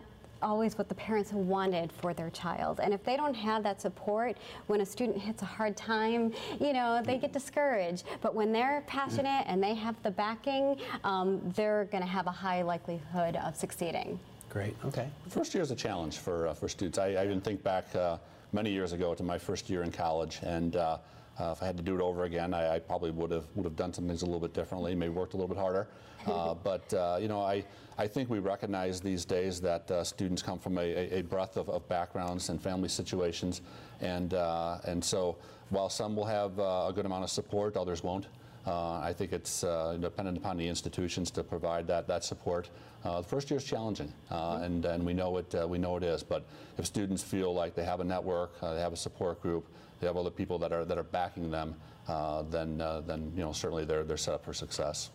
always 0.45 0.77
what 0.77 0.87
the 0.87 0.95
parents 0.95 1.33
wanted 1.33 1.91
for 1.91 2.13
their 2.13 2.29
child. 2.29 2.79
And 2.81 2.93
if 2.93 3.03
they 3.03 3.17
don't 3.17 3.33
have 3.33 3.63
that 3.63 3.81
support, 3.81 4.37
when 4.67 4.81
a 4.81 4.85
student 4.85 5.17
hits 5.17 5.41
a 5.41 5.45
hard 5.45 5.75
time, 5.75 6.31
you 6.61 6.71
know, 6.71 7.01
they 7.03 7.17
get 7.17 7.33
discouraged. 7.33 8.05
But 8.21 8.35
when 8.35 8.53
they're 8.53 8.83
passionate 8.85 9.43
and 9.47 9.61
they 9.61 9.73
have 9.73 9.95
the 10.03 10.11
backing, 10.11 10.79
um, 11.03 11.41
they're 11.55 11.85
going 11.85 12.03
to 12.03 12.09
have 12.09 12.27
a 12.27 12.31
high 12.31 12.61
likelihood 12.61 13.35
of 13.37 13.55
succeeding. 13.55 14.19
Great, 14.49 14.75
okay. 14.85 15.09
First 15.29 15.53
year 15.53 15.63
is 15.63 15.71
a 15.71 15.75
challenge 15.75 16.19
for, 16.19 16.47
uh, 16.47 16.53
for 16.53 16.69
students. 16.69 16.99
I, 16.99 17.13
I 17.13 17.25
even 17.25 17.41
think 17.41 17.63
back 17.63 17.93
uh, 17.95 18.17
many 18.53 18.71
years 18.71 18.93
ago 18.93 19.15
to 19.15 19.23
my 19.23 19.37
first 19.37 19.69
year 19.69 19.81
in 19.83 19.91
college, 19.91 20.39
and 20.43 20.75
uh, 20.75 20.99
uh, 21.39 21.53
if 21.55 21.61
I 21.61 21.65
had 21.65 21.77
to 21.77 21.83
do 21.83 21.95
it 21.95 22.01
over 22.01 22.23
again, 22.23 22.53
I, 22.53 22.75
I 22.75 22.79
probably 22.79 23.11
would 23.11 23.31
have 23.31 23.45
would 23.55 23.65
have 23.65 23.75
done 23.75 23.93
some 23.93 24.07
things 24.07 24.21
a 24.21 24.25
little 24.25 24.39
bit 24.39 24.53
differently, 24.53 24.95
maybe 24.95 25.09
worked 25.09 25.33
a 25.33 25.37
little 25.37 25.53
bit 25.53 25.57
harder. 25.61 25.87
Uh, 26.25 26.55
but 26.55 26.91
uh, 26.95 27.19
you 27.21 27.27
know, 27.27 27.41
I, 27.41 27.63
I 27.99 28.07
think 28.07 28.31
we 28.31 28.39
recognize 28.39 28.99
these 28.99 29.25
days 29.25 29.61
that 29.61 29.91
uh, 29.91 30.03
students 30.03 30.41
come 30.41 30.57
from 30.57 30.79
a, 30.79 31.19
a, 31.19 31.21
breadth 31.21 31.55
of, 31.55 31.69
of 31.69 31.87
backgrounds 31.87 32.49
and 32.49 32.59
family 32.59 32.89
situations, 32.89 33.61
and 34.01 34.33
uh, 34.33 34.79
and 34.85 35.05
so 35.05 35.37
while 35.69 35.87
some 35.87 36.15
will 36.15 36.25
have 36.25 36.59
uh, 36.59 36.87
a 36.89 36.93
good 36.95 37.05
amount 37.05 37.25
of 37.25 37.29
support, 37.29 37.77
others 37.77 38.03
won't. 38.03 38.25
Uh, 38.65 38.99
I 38.99 39.13
think 39.13 39.31
it's 39.31 39.63
uh, 39.63 39.97
dependent 39.99 40.37
upon 40.37 40.57
the 40.57 40.67
institutions 40.67 41.29
to 41.31 41.43
provide 41.43 41.85
that, 41.87 42.07
that 42.07 42.23
support. 42.23 42.69
Uh, 43.03 43.21
the 43.21 43.27
first 43.27 43.51
year 43.51 43.59
is 43.59 43.63
challenging, 43.63 44.11
uh, 44.31 44.59
and, 44.63 44.85
and 44.85 45.05
we 45.05 45.13
know 45.13 45.37
it 45.37 45.53
uh, 45.53 45.67
we 45.67 45.77
know 45.77 45.97
it 45.97 46.03
is. 46.03 46.23
But 46.23 46.45
if 46.79 46.85
students 46.85 47.21
feel 47.21 47.53
like 47.53 47.75
they 47.75 47.83
have 47.83 47.99
a 47.99 48.03
network, 48.03 48.55
uh, 48.63 48.73
they 48.73 48.81
have 48.81 48.93
a 48.93 48.97
support 48.97 49.39
group, 49.41 49.67
they 49.99 50.07
have 50.07 50.17
other 50.17 50.31
people 50.31 50.57
that 50.59 50.71
are 50.71 50.83
that 50.85 50.97
are 50.97 51.03
backing 51.03 51.51
them, 51.51 51.75
uh, 52.07 52.41
then 52.49 52.81
uh, 52.81 53.01
then 53.01 53.31
you 53.35 53.43
know 53.43 53.51
certainly 53.51 53.85
they're 53.85 54.03
they're 54.03 54.17
set 54.17 54.33
up 54.33 54.43
for 54.43 54.53
success. 54.53 55.11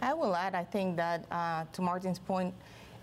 I 0.00 0.14
will 0.14 0.34
add, 0.34 0.56
I 0.56 0.64
think 0.64 0.96
that 0.96 1.24
uh, 1.30 1.64
to 1.72 1.82
Martin's 1.82 2.18
point, 2.18 2.52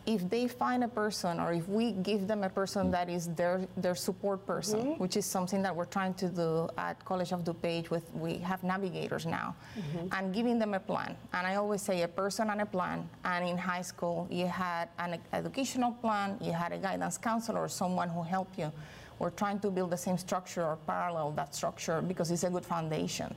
if 0.09 0.27
they 0.29 0.47
find 0.47 0.83
a 0.83 0.87
person 0.87 1.39
or 1.39 1.53
if 1.53 1.67
we 1.69 1.91
give 1.91 2.27
them 2.27 2.43
a 2.43 2.49
person 2.49 2.89
that 2.95 3.07
is 3.09 3.23
their 3.39 3.57
their 3.77 3.95
support 4.07 4.39
person, 4.51 4.79
Mm-hmm. 4.79 5.01
which 5.03 5.15
is 5.21 5.25
something 5.25 5.61
that 5.65 5.73
we're 5.77 5.91
trying 5.97 6.15
to 6.23 6.27
do 6.41 6.51
at 6.77 6.95
College 7.09 7.31
of 7.35 7.43
DuPage 7.47 7.89
with 7.93 8.05
we 8.25 8.31
have 8.49 8.63
navigators 8.63 9.25
now, 9.25 9.47
Mm-hmm. 9.77 10.07
and 10.15 10.33
giving 10.33 10.57
them 10.63 10.73
a 10.73 10.79
plan. 10.91 11.11
And 11.35 11.43
I 11.51 11.53
always 11.61 11.81
say 11.89 12.01
a 12.01 12.07
person 12.21 12.49
and 12.49 12.61
a 12.61 12.65
plan. 12.65 13.07
And 13.23 13.41
in 13.51 13.57
high 13.57 13.83
school, 13.91 14.27
you 14.39 14.47
had 14.47 14.85
an 14.97 15.19
educational 15.39 15.91
plan, 16.03 16.37
you 16.41 16.53
had 16.53 16.71
a 16.71 16.79
guidance 16.87 17.17
counselor 17.17 17.61
or 17.65 17.69
someone 17.69 18.09
who 18.09 18.23
helped 18.23 18.57
you. 18.57 18.71
We're 19.19 19.35
trying 19.43 19.59
to 19.65 19.69
build 19.69 19.89
the 19.91 19.97
same 20.07 20.17
structure 20.17 20.63
or 20.63 20.77
parallel 20.87 21.31
that 21.39 21.53
structure 21.53 22.01
because 22.01 22.31
it's 22.31 22.45
a 22.45 22.49
good 22.49 22.65
foundation. 22.65 23.29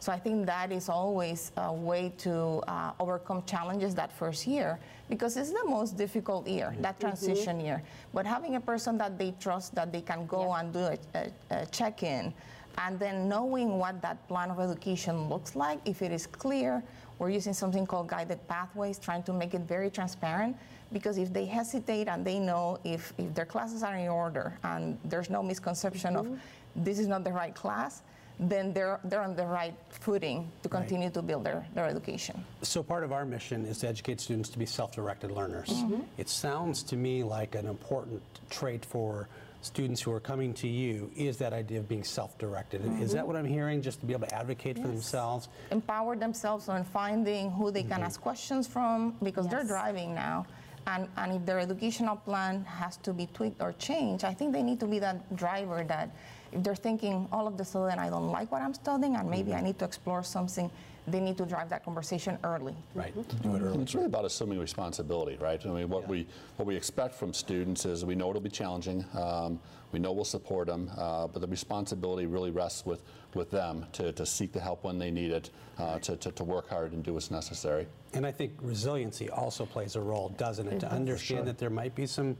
So 0.00 0.12
I 0.12 0.18
think 0.18 0.46
that 0.46 0.72
is 0.72 0.88
always 0.88 1.52
a 1.56 1.72
way 1.72 2.12
to 2.18 2.62
uh, 2.68 2.92
overcome 3.00 3.42
challenges 3.46 3.94
that 3.94 4.12
first 4.12 4.46
year 4.46 4.78
because 5.08 5.36
it's 5.36 5.52
the 5.52 5.64
most 5.64 5.96
difficult 5.96 6.46
year, 6.46 6.70
mm-hmm. 6.72 6.82
that 6.82 7.00
transition 7.00 7.56
mm-hmm. 7.56 7.66
year. 7.66 7.82
But 8.12 8.26
having 8.26 8.56
a 8.56 8.60
person 8.60 8.98
that 8.98 9.18
they 9.18 9.34
trust, 9.40 9.74
that 9.74 9.92
they 9.92 10.02
can 10.02 10.26
go 10.26 10.52
and 10.52 10.72
do 10.72 10.80
a, 10.80 10.98
a, 11.14 11.30
a 11.50 11.66
check-in, 11.66 12.32
and 12.78 12.98
then 12.98 13.28
knowing 13.28 13.78
what 13.78 14.02
that 14.02 14.26
plan 14.28 14.50
of 14.50 14.60
education 14.60 15.28
looks 15.28 15.56
like, 15.56 15.78
if 15.84 16.02
it 16.02 16.12
is 16.12 16.26
clear, 16.26 16.82
we're 17.18 17.30
using 17.30 17.54
something 17.54 17.86
called 17.86 18.08
guided 18.08 18.46
pathways, 18.48 18.98
trying 18.98 19.22
to 19.22 19.32
make 19.32 19.54
it 19.54 19.62
very 19.62 19.90
transparent. 19.90 20.56
Because 20.92 21.18
if 21.18 21.32
they 21.32 21.46
hesitate 21.46 22.06
and 22.06 22.24
they 22.24 22.38
know 22.38 22.78
if, 22.84 23.12
if 23.18 23.34
their 23.34 23.46
classes 23.46 23.82
are 23.82 23.96
in 23.96 24.08
order 24.08 24.56
and 24.62 24.98
there's 25.04 25.30
no 25.30 25.42
misconception 25.42 26.16
of 26.16 26.26
mm-hmm. 26.26 26.84
this 26.84 26.98
is 26.98 27.06
not 27.06 27.24
the 27.24 27.32
right 27.32 27.54
class, 27.54 28.02
then 28.38 28.72
they're, 28.72 29.00
they're 29.04 29.22
on 29.22 29.34
the 29.34 29.46
right 29.46 29.74
footing 29.88 30.50
to 30.62 30.68
continue 30.68 31.10
to 31.10 31.22
build 31.22 31.44
their, 31.44 31.66
their 31.74 31.86
education. 31.86 32.44
So 32.62 32.82
part 32.82 33.04
of 33.04 33.12
our 33.12 33.24
mission 33.24 33.64
is 33.64 33.78
to 33.78 33.88
educate 33.88 34.20
students 34.20 34.48
to 34.50 34.58
be 34.58 34.66
self-directed 34.66 35.30
learners. 35.30 35.70
Mm-hmm. 35.70 36.02
It 36.18 36.28
sounds 36.28 36.82
to 36.84 36.96
me 36.96 37.22
like 37.22 37.54
an 37.54 37.66
important 37.66 38.22
trait 38.50 38.84
for 38.84 39.28
students 39.62 40.00
who 40.00 40.12
are 40.12 40.20
coming 40.20 40.54
to 40.54 40.68
you 40.68 41.10
is 41.16 41.38
that 41.38 41.52
idea 41.52 41.80
of 41.80 41.88
being 41.88 42.04
self-directed. 42.04 42.82
Is 42.82 42.86
mm-hmm. 42.86 43.12
that 43.14 43.26
what 43.26 43.36
I'm 43.36 43.46
hearing? 43.46 43.82
Just 43.82 44.00
to 44.00 44.06
be 44.06 44.12
able 44.12 44.26
to 44.26 44.34
advocate 44.34 44.76
for 44.76 44.86
themselves? 44.86 45.48
empower 45.70 46.14
themselves 46.16 46.68
on 46.68 46.84
finding 46.84 47.50
who 47.50 47.70
they 47.70 47.82
can 47.82 47.92
mm-hmm. 47.92 48.04
ask 48.04 48.20
questions 48.20 48.66
from 48.66 49.16
because 49.22 49.48
they're 49.48 49.64
driving 49.64 50.14
now. 50.14 50.46
And, 50.86 51.08
and 51.16 51.32
if 51.32 51.44
their 51.44 51.58
educational 51.58 52.14
plan 52.14 52.64
has 52.64 52.96
to 52.98 53.12
be 53.12 53.26
tweaked 53.34 53.60
or 53.60 53.72
changed, 53.72 54.24
I 54.24 54.32
think 54.34 54.52
they 54.52 54.62
need 54.62 54.78
to 54.80 54.86
be 54.86 55.00
that 55.00 55.34
driver 55.34 55.82
that 55.88 56.10
if 56.52 56.62
they're 56.62 56.74
thinking 56.74 57.28
all 57.32 57.46
of 57.46 57.56
the 57.56 57.64
sudden 57.64 57.98
I 57.98 58.08
don't 58.10 58.30
like 58.30 58.50
what 58.52 58.62
I'm 58.62 58.74
studying 58.74 59.16
and 59.16 59.30
maybe 59.30 59.54
I 59.54 59.60
need 59.60 59.78
to 59.78 59.84
explore 59.84 60.22
something, 60.22 60.70
they 61.08 61.20
need 61.20 61.36
to 61.38 61.46
drive 61.46 61.68
that 61.70 61.84
conversation 61.84 62.36
early. 62.42 62.74
Right, 62.94 63.14
to 63.28 63.36
do 63.36 63.50
it 63.50 63.56
And 63.56 63.62
early. 63.66 63.82
it's 63.82 63.94
really 63.94 64.06
about 64.06 64.24
assuming 64.24 64.58
responsibility, 64.58 65.36
right? 65.40 65.64
I 65.64 65.68
mean, 65.68 65.88
what 65.88 66.08
we 66.08 66.26
what 66.56 66.66
we 66.66 66.74
expect 66.76 67.14
from 67.14 67.32
students 67.32 67.84
is 67.84 68.04
we 68.04 68.14
know 68.14 68.30
it'll 68.30 68.40
be 68.40 68.50
challenging. 68.50 69.04
Um, 69.14 69.60
we 69.92 70.00
know 70.00 70.12
we'll 70.12 70.24
support 70.24 70.66
them, 70.66 70.90
uh, 70.98 71.28
but 71.28 71.40
the 71.40 71.46
responsibility 71.46 72.26
really 72.26 72.50
rests 72.50 72.84
with 72.84 73.02
with 73.34 73.50
them 73.50 73.86
to, 73.92 74.12
to 74.12 74.26
seek 74.26 74.52
the 74.52 74.60
help 74.60 74.82
when 74.82 74.98
they 74.98 75.10
need 75.10 75.30
it, 75.30 75.50
uh, 75.78 75.98
to, 75.98 76.16
to, 76.16 76.32
to 76.32 76.42
work 76.42 76.68
hard 76.70 76.92
and 76.92 77.04
do 77.04 77.12
what's 77.12 77.30
necessary. 77.30 77.86
And 78.14 78.26
I 78.26 78.32
think 78.32 78.52
resiliency 78.62 79.28
also 79.28 79.66
plays 79.66 79.94
a 79.94 80.00
role, 80.00 80.30
doesn't 80.38 80.66
it? 80.66 80.80
To 80.80 80.90
understand 80.90 81.46
that 81.46 81.58
there 81.58 81.68
might 81.70 81.94
be 81.94 82.06
some 82.06 82.36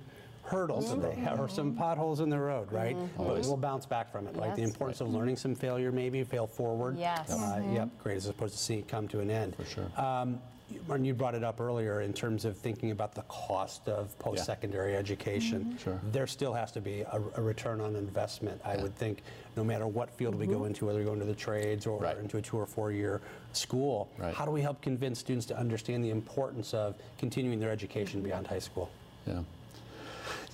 hurdles 0.46 0.90
that 0.90 1.02
they 1.02 1.08
mm-hmm. 1.08 1.24
have, 1.24 1.40
or 1.40 1.48
some 1.48 1.74
potholes 1.74 2.20
in 2.20 2.28
the 2.28 2.38
road, 2.38 2.70
right? 2.72 2.96
Mm-hmm. 2.96 3.24
But 3.24 3.40
we'll 3.46 3.56
bounce 3.56 3.86
back 3.86 4.10
from 4.10 4.26
it. 4.26 4.36
Like 4.36 4.54
the 4.54 4.62
importance 4.62 5.00
of 5.00 5.12
learning 5.12 5.36
some 5.36 5.54
failure, 5.54 5.92
maybe 5.92 6.22
fail 6.24 6.46
forward. 6.46 6.96
Yes. 6.98 7.30
Uh, 7.30 7.36
mm-hmm. 7.36 7.74
Yep, 7.74 7.88
great, 8.02 8.16
as 8.16 8.26
opposed 8.26 8.54
to 8.54 8.58
seeing 8.60 8.80
it 8.80 8.88
come 8.88 9.08
to 9.08 9.20
an 9.20 9.30
end. 9.30 9.56
For 9.56 9.64
sure. 9.64 9.90
Um, 9.96 10.40
Martin, 10.88 11.04
you 11.04 11.14
brought 11.14 11.36
it 11.36 11.44
up 11.44 11.60
earlier 11.60 12.00
in 12.00 12.12
terms 12.12 12.44
of 12.44 12.56
thinking 12.56 12.90
about 12.90 13.14
the 13.14 13.22
cost 13.22 13.88
of 13.88 14.18
post-secondary 14.18 14.96
education. 14.96 15.78
Sure. 15.78 16.00
There 16.10 16.26
still 16.26 16.52
has 16.54 16.72
to 16.72 16.80
be 16.80 17.02
a, 17.02 17.22
a 17.36 17.40
return 17.40 17.80
on 17.80 17.94
investment, 17.94 18.60
I 18.64 18.76
would 18.76 18.96
think, 18.96 19.22
no 19.56 19.62
matter 19.62 19.86
what 19.86 20.10
field 20.10 20.34
we 20.34 20.46
go 20.46 20.64
into, 20.64 20.86
whether 20.86 20.98
we 20.98 21.04
go 21.04 21.12
into 21.12 21.24
the 21.24 21.34
trades 21.34 21.86
or 21.86 22.00
Right. 22.00 22.18
into 22.18 22.38
a 22.38 22.42
two 22.42 22.56
or 22.56 22.66
four-year 22.66 23.20
school. 23.52 24.08
Right. 24.18 24.34
How 24.34 24.44
do 24.44 24.50
we 24.50 24.60
help 24.60 24.82
convince 24.82 25.20
students 25.20 25.46
to 25.46 25.56
understand 25.56 26.04
the 26.04 26.10
importance 26.10 26.74
of 26.74 26.96
continuing 27.16 27.60
their 27.60 27.70
education 27.70 28.20
beyond 28.20 28.48
high 28.48 28.58
school? 28.58 28.90
Yeah. 29.24 29.42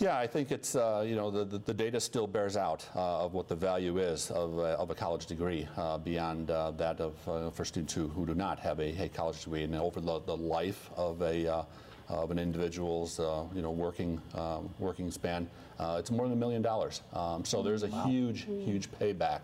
Yeah, 0.03 0.19
I 0.19 0.27
think 0.27 0.51
it's, 0.51 0.75
uh, 0.75 1.05
you 1.07 1.15
know, 1.15 1.31
the, 1.31 1.45
the, 1.45 1.59
the 1.59 1.73
data 1.73 2.01
still 2.01 2.27
bears 2.27 2.57
out 2.57 2.85
uh, 2.97 3.25
of 3.25 3.35
what 3.35 3.47
the 3.47 3.55
value 3.55 3.99
is 3.99 4.33
of, 4.33 4.59
uh, 4.59 4.75
of 4.75 4.91
a 4.91 4.97
college 4.97 5.27
degree 5.27 5.69
uh, 5.77 5.97
beyond 5.97 6.51
uh, 6.51 6.73
that 6.73 6.99
of, 7.01 7.29
uh, 7.29 7.51
for 7.51 7.65
students 7.65 7.95
who, 7.95 8.09
who 8.09 8.27
do 8.27 8.35
not 8.35 8.59
have 8.59 8.81
a, 8.81 9.05
a 9.05 9.09
college 9.09 9.45
degree. 9.45 9.63
And 9.63 9.77
over 9.77 10.01
the, 10.01 10.19
the 10.19 10.37
life 10.37 10.91
of 10.97 11.23
a, 11.23 11.47
uh, 11.47 11.63
of 12.09 12.33
an 12.33 12.41
individual's, 12.41 13.21
uh, 13.21 13.45
you 13.55 13.63
know, 13.63 13.71
working, 13.71 14.21
um, 14.35 14.69
working 14.81 15.09
span, 15.09 15.49
uh, 15.79 15.99
it's 16.01 16.11
more 16.11 16.27
than 16.27 16.37
a 16.37 16.41
million 16.41 16.63
dollars. 16.63 17.03
Um, 17.13 17.45
so 17.45 17.63
there's 17.63 17.85
a 17.85 18.09
huge, 18.09 18.43
huge 18.43 18.91
payback. 18.91 19.43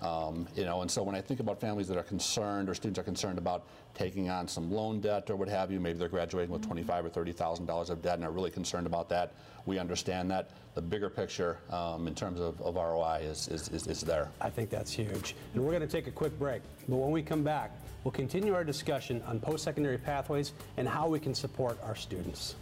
Um, 0.00 0.46
you 0.54 0.64
know, 0.64 0.82
and 0.82 0.90
so 0.90 1.02
when 1.02 1.14
I 1.14 1.20
think 1.20 1.40
about 1.40 1.60
families 1.60 1.88
that 1.88 1.96
are 1.96 2.04
concerned 2.04 2.68
or 2.68 2.74
students 2.74 2.98
are 2.98 3.02
concerned 3.02 3.38
about 3.38 3.64
taking 3.94 4.30
on 4.30 4.46
some 4.46 4.70
loan 4.70 5.00
debt 5.00 5.28
or 5.28 5.36
what 5.36 5.48
have 5.48 5.72
you, 5.72 5.80
maybe 5.80 5.98
they're 5.98 6.08
graduating 6.08 6.52
with 6.52 6.62
twenty-five 6.62 7.04
or 7.04 7.08
thirty 7.08 7.32
thousand 7.32 7.66
dollars 7.66 7.90
of 7.90 8.00
debt 8.00 8.14
and 8.14 8.24
are 8.24 8.30
really 8.30 8.50
concerned 8.50 8.86
about 8.86 9.08
that. 9.08 9.32
We 9.66 9.78
understand 9.78 10.30
that. 10.30 10.50
The 10.74 10.82
bigger 10.82 11.10
picture 11.10 11.58
um, 11.70 12.06
in 12.06 12.14
terms 12.14 12.38
of, 12.38 12.60
of 12.62 12.76
ROI 12.76 13.22
is, 13.22 13.48
is, 13.48 13.68
is, 13.70 13.88
is 13.88 14.00
there. 14.00 14.30
I 14.40 14.48
think 14.48 14.70
that's 14.70 14.92
huge. 14.92 15.34
And 15.54 15.64
we're 15.64 15.72
going 15.72 15.82
to 15.82 15.88
take 15.88 16.06
a 16.06 16.12
quick 16.12 16.38
break. 16.38 16.62
But 16.88 16.96
when 16.96 17.10
we 17.10 17.20
come 17.20 17.42
back, 17.42 17.72
we'll 18.04 18.12
continue 18.12 18.54
our 18.54 18.62
discussion 18.62 19.20
on 19.26 19.40
post-secondary 19.40 19.98
pathways 19.98 20.52
and 20.76 20.86
how 20.86 21.08
we 21.08 21.18
can 21.18 21.34
support 21.34 21.78
our 21.82 21.96
students. 21.96 22.54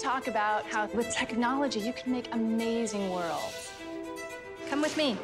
Talk 0.00 0.28
about 0.28 0.66
how 0.66 0.86
with 0.94 1.10
technology 1.14 1.78
you 1.78 1.92
can 1.92 2.10
make 2.10 2.32
amazing 2.32 3.10
worlds. 3.10 3.70
Come 4.70 4.80
with 4.80 4.96
me. 4.96 5.16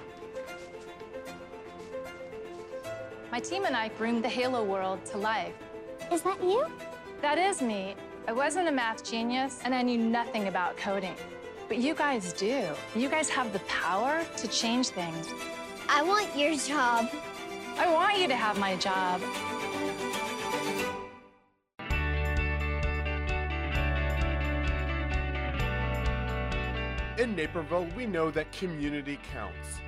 My 3.33 3.41
team 3.41 3.65
and 3.65 3.75
I 3.75 3.89
bring 3.91 4.21
the 4.21 4.29
Halo 4.29 4.63
world 4.63 5.05
to 5.07 5.19
life. 5.19 5.55
Is 6.13 6.21
that 6.23 6.43
you? 6.43 6.67
That 7.23 7.39
is 7.39 7.63
me. 7.63 7.95
I 8.29 8.33
wasn't 8.33 8.69
a 8.69 8.73
math 8.73 9.03
genius 9.03 9.61
and 9.65 9.75
I 9.75 9.81
knew 9.83 9.99
nothing 9.99 10.49
about 10.49 10.77
coding. 10.77 11.17
But 11.69 11.79
you 11.79 11.95
guys 11.95 12.33
do. 12.35 12.69
You 12.95 13.09
guys 13.09 13.29
have 13.31 13.53
the 13.53 13.61
power 13.61 14.25
to 14.37 14.49
change 14.49 14.89
things. 14.89 15.29
I 15.89 16.03
want 16.03 16.37
your 16.37 16.55
job. 16.55 17.09
I 17.79 17.93
want 17.93 18.19
you 18.19 18.29
to 18.29 18.37
have 18.37 18.59
my 18.59 18.77
job. 18.77 19.23
In 27.19 27.35
Naperville, 27.35 27.89
we 27.97 28.05
know 28.05 28.31
that 28.31 28.53
community 28.53 29.19
counts. 29.33 29.81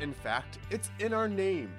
In 0.00 0.14
fact, 0.14 0.58
it's 0.70 0.90
in 1.00 1.12
our 1.12 1.28
name. 1.28 1.70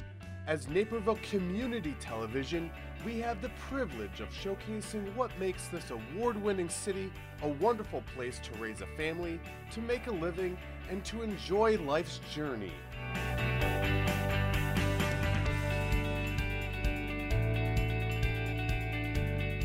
As 0.45 0.67
Naperville 0.67 1.17
Community 1.27 1.95
Television, 1.99 2.69
we 3.03 3.19
have 3.21 3.41
the 3.41 3.49
privilege 3.69 4.19
of 4.19 4.29
showcasing 4.29 5.15
what 5.15 5.31
makes 5.39 5.67
this 5.69 5.89
award 5.89 6.41
winning 6.43 6.69
city 6.69 7.11
a 7.41 7.47
wonderful 7.47 8.03
place 8.15 8.39
to 8.43 8.53
raise 8.61 8.81
a 8.81 8.87
family, 8.95 9.39
to 9.71 9.81
make 9.81 10.05
a 10.05 10.11
living, 10.11 10.55
and 10.91 11.03
to 11.05 11.23
enjoy 11.23 11.77
life's 11.79 12.19
journey. 12.31 12.73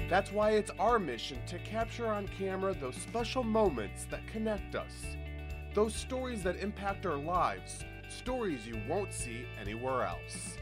That's 0.08 0.32
why 0.32 0.52
it's 0.52 0.70
our 0.78 0.98
mission 0.98 1.38
to 1.48 1.58
capture 1.58 2.06
on 2.06 2.28
camera 2.28 2.72
those 2.72 2.94
special 2.96 3.44
moments 3.44 4.06
that 4.10 4.26
connect 4.26 4.74
us. 4.74 4.94
Those 5.74 5.94
stories 5.94 6.42
that 6.44 6.56
impact 6.56 7.04
our 7.04 7.18
lives, 7.18 7.84
stories 8.08 8.66
you 8.66 8.80
won't 8.88 9.12
see 9.12 9.44
anywhere 9.60 10.06
else. 10.06 10.56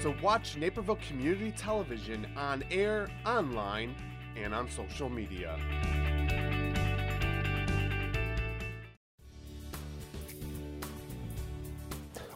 So 0.00 0.14
watch 0.22 0.56
Naperville 0.56 0.98
Community 1.06 1.52
Television 1.52 2.26
on 2.34 2.64
air, 2.70 3.10
online, 3.26 3.94
and 4.36 4.54
on 4.54 4.70
social 4.70 5.10
media. 5.10 5.58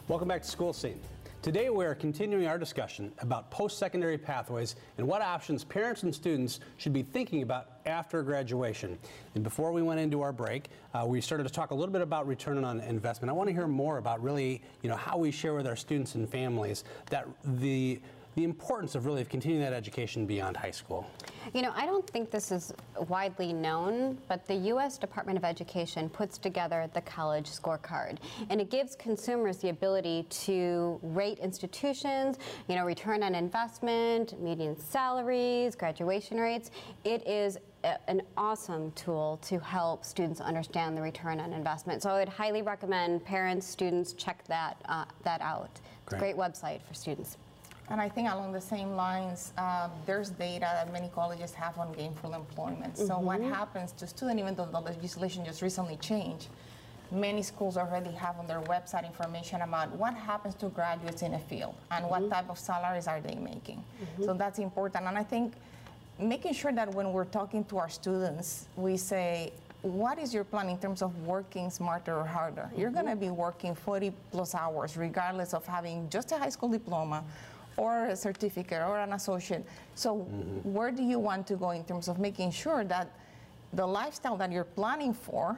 Welcome 0.07 0.27
back 0.27 0.43
to 0.43 0.47
School 0.47 0.71
Scene. 0.71 1.01
Today 1.47 1.69
we 1.69 1.85
are 1.85 1.95
continuing 1.95 2.45
our 2.45 2.57
discussion 2.57 3.13
about 3.19 3.49
post-secondary 3.51 4.17
pathways 4.17 4.75
and 4.97 5.07
what 5.07 5.21
options 5.21 5.63
parents 5.63 6.03
and 6.03 6.13
students 6.13 6.59
should 6.75 6.91
be 6.91 7.03
thinking 7.03 7.41
about 7.41 7.69
after 7.85 8.21
graduation. 8.21 8.99
And 9.33 9.45
before 9.45 9.71
we 9.71 9.81
went 9.81 10.01
into 10.01 10.19
our 10.19 10.33
break, 10.33 10.67
uh, 10.93 11.05
we 11.07 11.21
started 11.21 11.45
to 11.45 11.49
talk 11.49 11.71
a 11.71 11.73
little 11.73 11.93
bit 11.93 12.01
about 12.01 12.27
return 12.27 12.61
on 12.65 12.81
investment. 12.81 13.29
I 13.29 13.33
want 13.33 13.47
to 13.47 13.53
hear 13.53 13.65
more 13.65 13.97
about 13.97 14.21
really, 14.21 14.61
you 14.81 14.89
know, 14.89 14.97
how 14.97 15.17
we 15.17 15.31
share 15.31 15.53
with 15.53 15.67
our 15.67 15.77
students 15.77 16.15
and 16.15 16.29
families 16.29 16.83
that 17.11 17.29
the 17.45 18.01
the 18.37 18.43
importance 18.43 18.93
of 18.93 19.07
really 19.07 19.19
of 19.19 19.29
continuing 19.29 19.63
that 19.63 19.73
education 19.73 20.27
beyond 20.27 20.55
high 20.55 20.69
school. 20.69 21.07
You 21.55 21.63
know, 21.63 21.73
I 21.75 21.87
don't 21.87 22.07
think 22.07 22.29
this 22.29 22.51
is 22.51 22.71
widely 23.07 23.51
known, 23.51 24.19
but 24.27 24.45
the 24.45 24.53
U.S. 24.73 24.99
Department 24.99 25.39
of 25.39 25.43
Education 25.43 26.07
puts 26.07 26.37
together 26.37 26.87
the 26.93 27.01
college 27.01 27.49
scorecard, 27.49 28.17
and 28.51 28.61
it 28.61 28.69
gives 28.69 28.95
consumers 28.95 29.57
the 29.57 29.69
ability 29.69 30.27
to 30.29 30.99
rate 31.01 31.39
institutions, 31.39 32.37
you 32.67 32.75
know, 32.75 32.85
return 32.85 33.23
on 33.23 33.33
investment, 33.33 34.39
median 34.39 34.79
salaries, 34.79 35.75
graduation 35.75 36.39
rates. 36.39 36.69
It 37.05 37.27
is 37.27 37.57
an 38.07 38.21
awesome 38.37 38.91
tool 38.91 39.39
to 39.47 39.57
help 39.57 40.05
students 40.05 40.41
understand 40.41 40.95
the 40.95 41.01
return 41.01 41.39
on 41.39 41.53
investment. 41.53 42.03
So 42.03 42.11
I 42.11 42.19
would 42.19 42.29
highly 42.29 42.61
recommend 42.61 43.25
parents, 43.25 43.65
students 43.65 44.13
check 44.13 44.43
that 44.47 44.77
uh, 44.85 45.05
that 45.23 45.41
out. 45.41 45.71
It's 46.03 46.13
a 46.13 46.17
Great. 46.17 46.35
great 46.35 46.37
website 46.37 46.83
for 46.83 46.93
students. 46.93 47.37
And 47.89 48.01
I 48.01 48.09
think 48.09 48.29
along 48.29 48.51
the 48.51 48.61
same 48.61 48.95
lines, 48.95 49.53
uh, 49.57 49.87
there's 50.05 50.29
data 50.31 50.69
that 50.73 50.91
many 50.91 51.09
colleges 51.15 51.53
have 51.53 51.77
on 51.77 51.93
gainful 51.93 52.33
employment. 52.33 52.97
So 52.97 53.17
what 53.17 53.39
mm-hmm. 53.39 53.51
happens 53.51 53.93
to 53.93 54.07
students, 54.07 54.41
even 54.41 54.55
though 54.55 54.65
the 54.65 54.79
legislation 54.79 55.45
just 55.45 55.61
recently 55.61 55.95
changed, 55.97 56.47
many 57.11 57.41
schools 57.41 57.77
already 57.77 58.11
have 58.11 58.37
on 58.37 58.47
their 58.47 58.59
website 58.61 59.05
information 59.05 59.61
about 59.61 59.89
what 59.95 60.13
happens 60.13 60.53
to 60.55 60.67
graduates 60.67 61.21
in 61.21 61.35
a 61.35 61.39
field 61.39 61.75
and 61.91 62.05
what 62.09 62.21
mm-hmm. 62.21 62.31
type 62.31 62.49
of 62.49 62.59
salaries 62.59 63.07
are 63.07 63.21
they 63.21 63.35
making. 63.35 63.77
Mm-hmm. 63.77 64.25
So 64.25 64.33
that's 64.33 64.59
important. 64.59 65.05
And 65.05 65.17
I 65.17 65.23
think 65.23 65.53
making 66.19 66.53
sure 66.53 66.73
that 66.73 66.93
when 66.93 67.13
we're 67.13 67.25
talking 67.25 67.63
to 67.65 67.77
our 67.77 67.89
students, 67.89 68.67
we 68.75 68.97
say, 68.97 69.53
what 69.81 70.19
is 70.19 70.33
your 70.33 70.43
plan 70.43 70.67
in 70.67 70.77
terms 70.77 71.01
of 71.01 71.15
working 71.25 71.69
smarter 71.69 72.17
or 72.17 72.25
harder? 72.25 72.69
You're 72.75 72.89
going 72.89 73.05
to 73.05 73.15
be 73.15 73.29
working 73.29 73.75
40 73.75 74.11
plus 74.31 74.55
hours, 74.55 74.97
regardless 74.97 75.53
of 75.53 75.65
having 75.65 76.09
just 76.09 76.33
a 76.33 76.37
high 76.37 76.49
school 76.49 76.67
diploma 76.67 77.23
or 77.77 78.07
a 78.07 78.15
certificate 78.15 78.81
or 78.81 78.99
an 78.99 79.13
associate. 79.13 79.65
So, 79.95 80.17
where 80.63 80.91
do 80.91 81.03
you 81.03 81.19
want 81.19 81.47
to 81.47 81.55
go 81.55 81.69
in 81.71 81.83
terms 81.85 82.07
of 82.07 82.19
making 82.19 82.51
sure 82.51 82.83
that 82.85 83.11
the 83.73 83.85
lifestyle 83.85 84.35
that 84.37 84.51
you're 84.51 84.63
planning 84.63 85.13
for 85.13 85.57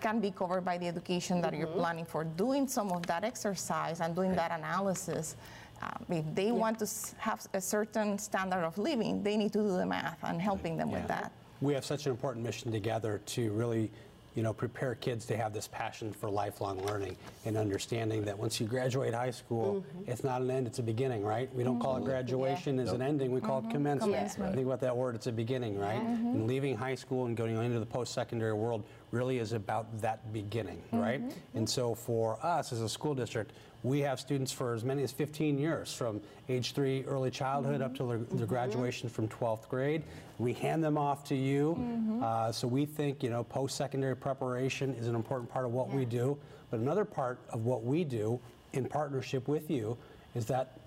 can 0.00 0.20
be 0.20 0.30
covered 0.30 0.64
by 0.64 0.78
the 0.78 0.86
education 0.86 1.40
that 1.42 1.54
you're 1.54 1.66
planning 1.66 2.04
for? 2.04 2.24
Doing 2.24 2.68
some 2.68 2.92
of 2.92 3.04
that 3.06 3.24
exercise 3.24 4.00
and 4.00 4.14
doing 4.14 4.34
that 4.36 4.52
analysis. 4.52 5.36
Um, 5.82 6.06
if 6.08 6.24
they 6.34 6.50
want 6.50 6.78
to 6.80 6.88
have 7.18 7.46
a 7.54 7.60
certain 7.60 8.18
standard 8.18 8.64
of 8.64 8.78
living, 8.78 9.22
they 9.22 9.36
need 9.36 9.52
to 9.52 9.58
do 9.58 9.76
the 9.76 9.86
math 9.86 10.18
and 10.24 10.40
helping 10.40 10.76
them 10.76 10.90
with 10.90 11.06
that. 11.08 11.32
We 11.60 11.74
have 11.74 11.84
such 11.84 12.06
an 12.06 12.12
important 12.12 12.44
mission 12.44 12.70
together 12.70 13.20
to 13.26 13.50
really, 13.52 13.90
you 14.38 14.44
know, 14.44 14.52
prepare 14.52 14.94
kids 14.94 15.26
to 15.26 15.36
have 15.36 15.52
this 15.52 15.66
passion 15.66 16.12
for 16.12 16.30
lifelong 16.30 16.80
learning 16.86 17.16
and 17.44 17.56
understanding 17.56 18.24
that 18.24 18.38
once 18.38 18.60
you 18.60 18.68
graduate 18.68 19.12
high 19.12 19.32
school, 19.32 19.82
mm-hmm. 19.82 20.08
it's 20.08 20.22
not 20.22 20.40
an 20.40 20.48
end, 20.48 20.64
it's 20.64 20.78
a 20.78 20.82
beginning, 20.82 21.24
right? 21.24 21.52
We 21.56 21.64
don't 21.64 21.80
call 21.80 21.96
it 21.96 21.98
mm-hmm. 22.02 22.10
graduation 22.10 22.78
as 22.78 22.92
an 22.92 23.02
ending, 23.02 23.32
we 23.32 23.40
call 23.40 23.58
it 23.58 23.62
mm-hmm. 23.62 23.72
commencement. 23.72 24.14
Commencement. 24.14 24.54
Think 24.54 24.68
about 24.68 24.80
that 24.82 24.96
word, 24.96 25.16
it's 25.16 25.26
a 25.26 25.32
beginning, 25.32 25.76
right? 25.76 26.00
And 26.00 26.46
leaving 26.46 26.76
high 26.76 26.94
school 26.94 27.26
and 27.26 27.36
going 27.36 27.56
into 27.56 27.80
the 27.80 27.86
post-secondary 27.86 28.52
world 28.52 28.84
really 29.10 29.38
is 29.38 29.52
about 29.52 30.00
that 30.00 30.32
beginning, 30.32 30.82
mm-hmm. 30.86 30.98
right? 30.98 31.22
And 31.54 31.68
so 31.68 31.94
for 31.94 32.38
us 32.44 32.72
as 32.72 32.82
a 32.82 32.88
school 32.88 33.14
district, 33.14 33.52
we 33.82 34.00
have 34.00 34.18
students 34.18 34.50
for 34.50 34.74
as 34.74 34.84
many 34.84 35.02
as 35.02 35.12
15 35.12 35.58
years, 35.58 35.94
from 35.94 36.20
age 36.48 36.72
three, 36.72 37.04
early 37.04 37.30
childhood, 37.30 37.80
up 37.80 37.92
mm-hmm. 37.92 38.04
to 38.04 38.08
their, 38.08 38.18
their 38.18 38.26
mm-hmm. 38.26 38.44
graduation 38.46 39.08
from 39.08 39.28
12th 39.28 39.68
grade. 39.68 40.02
We 40.38 40.52
hand 40.52 40.82
them 40.82 40.98
off 40.98 41.24
to 41.24 41.36
you. 41.36 42.20
Uh, 42.22 42.52
so 42.52 42.66
we 42.66 42.86
think, 42.86 43.22
you 43.22 43.30
know, 43.30 43.44
post-secondary 43.44 44.16
preparation 44.16 44.94
is 44.94 45.06
an 45.06 45.14
important 45.14 45.50
part 45.50 45.64
of 45.64 45.72
what 45.72 45.90
we 45.90 46.04
do. 46.04 46.36
But 46.70 46.80
another 46.80 47.04
part 47.04 47.38
of 47.50 47.64
what 47.64 47.84
we 47.84 48.04
do 48.04 48.40
in 48.72 48.84
partnership 48.84 49.48
with 49.48 49.70
you 49.70 49.96
is 50.34 50.44
that 50.46 50.78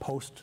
post 0.00 0.42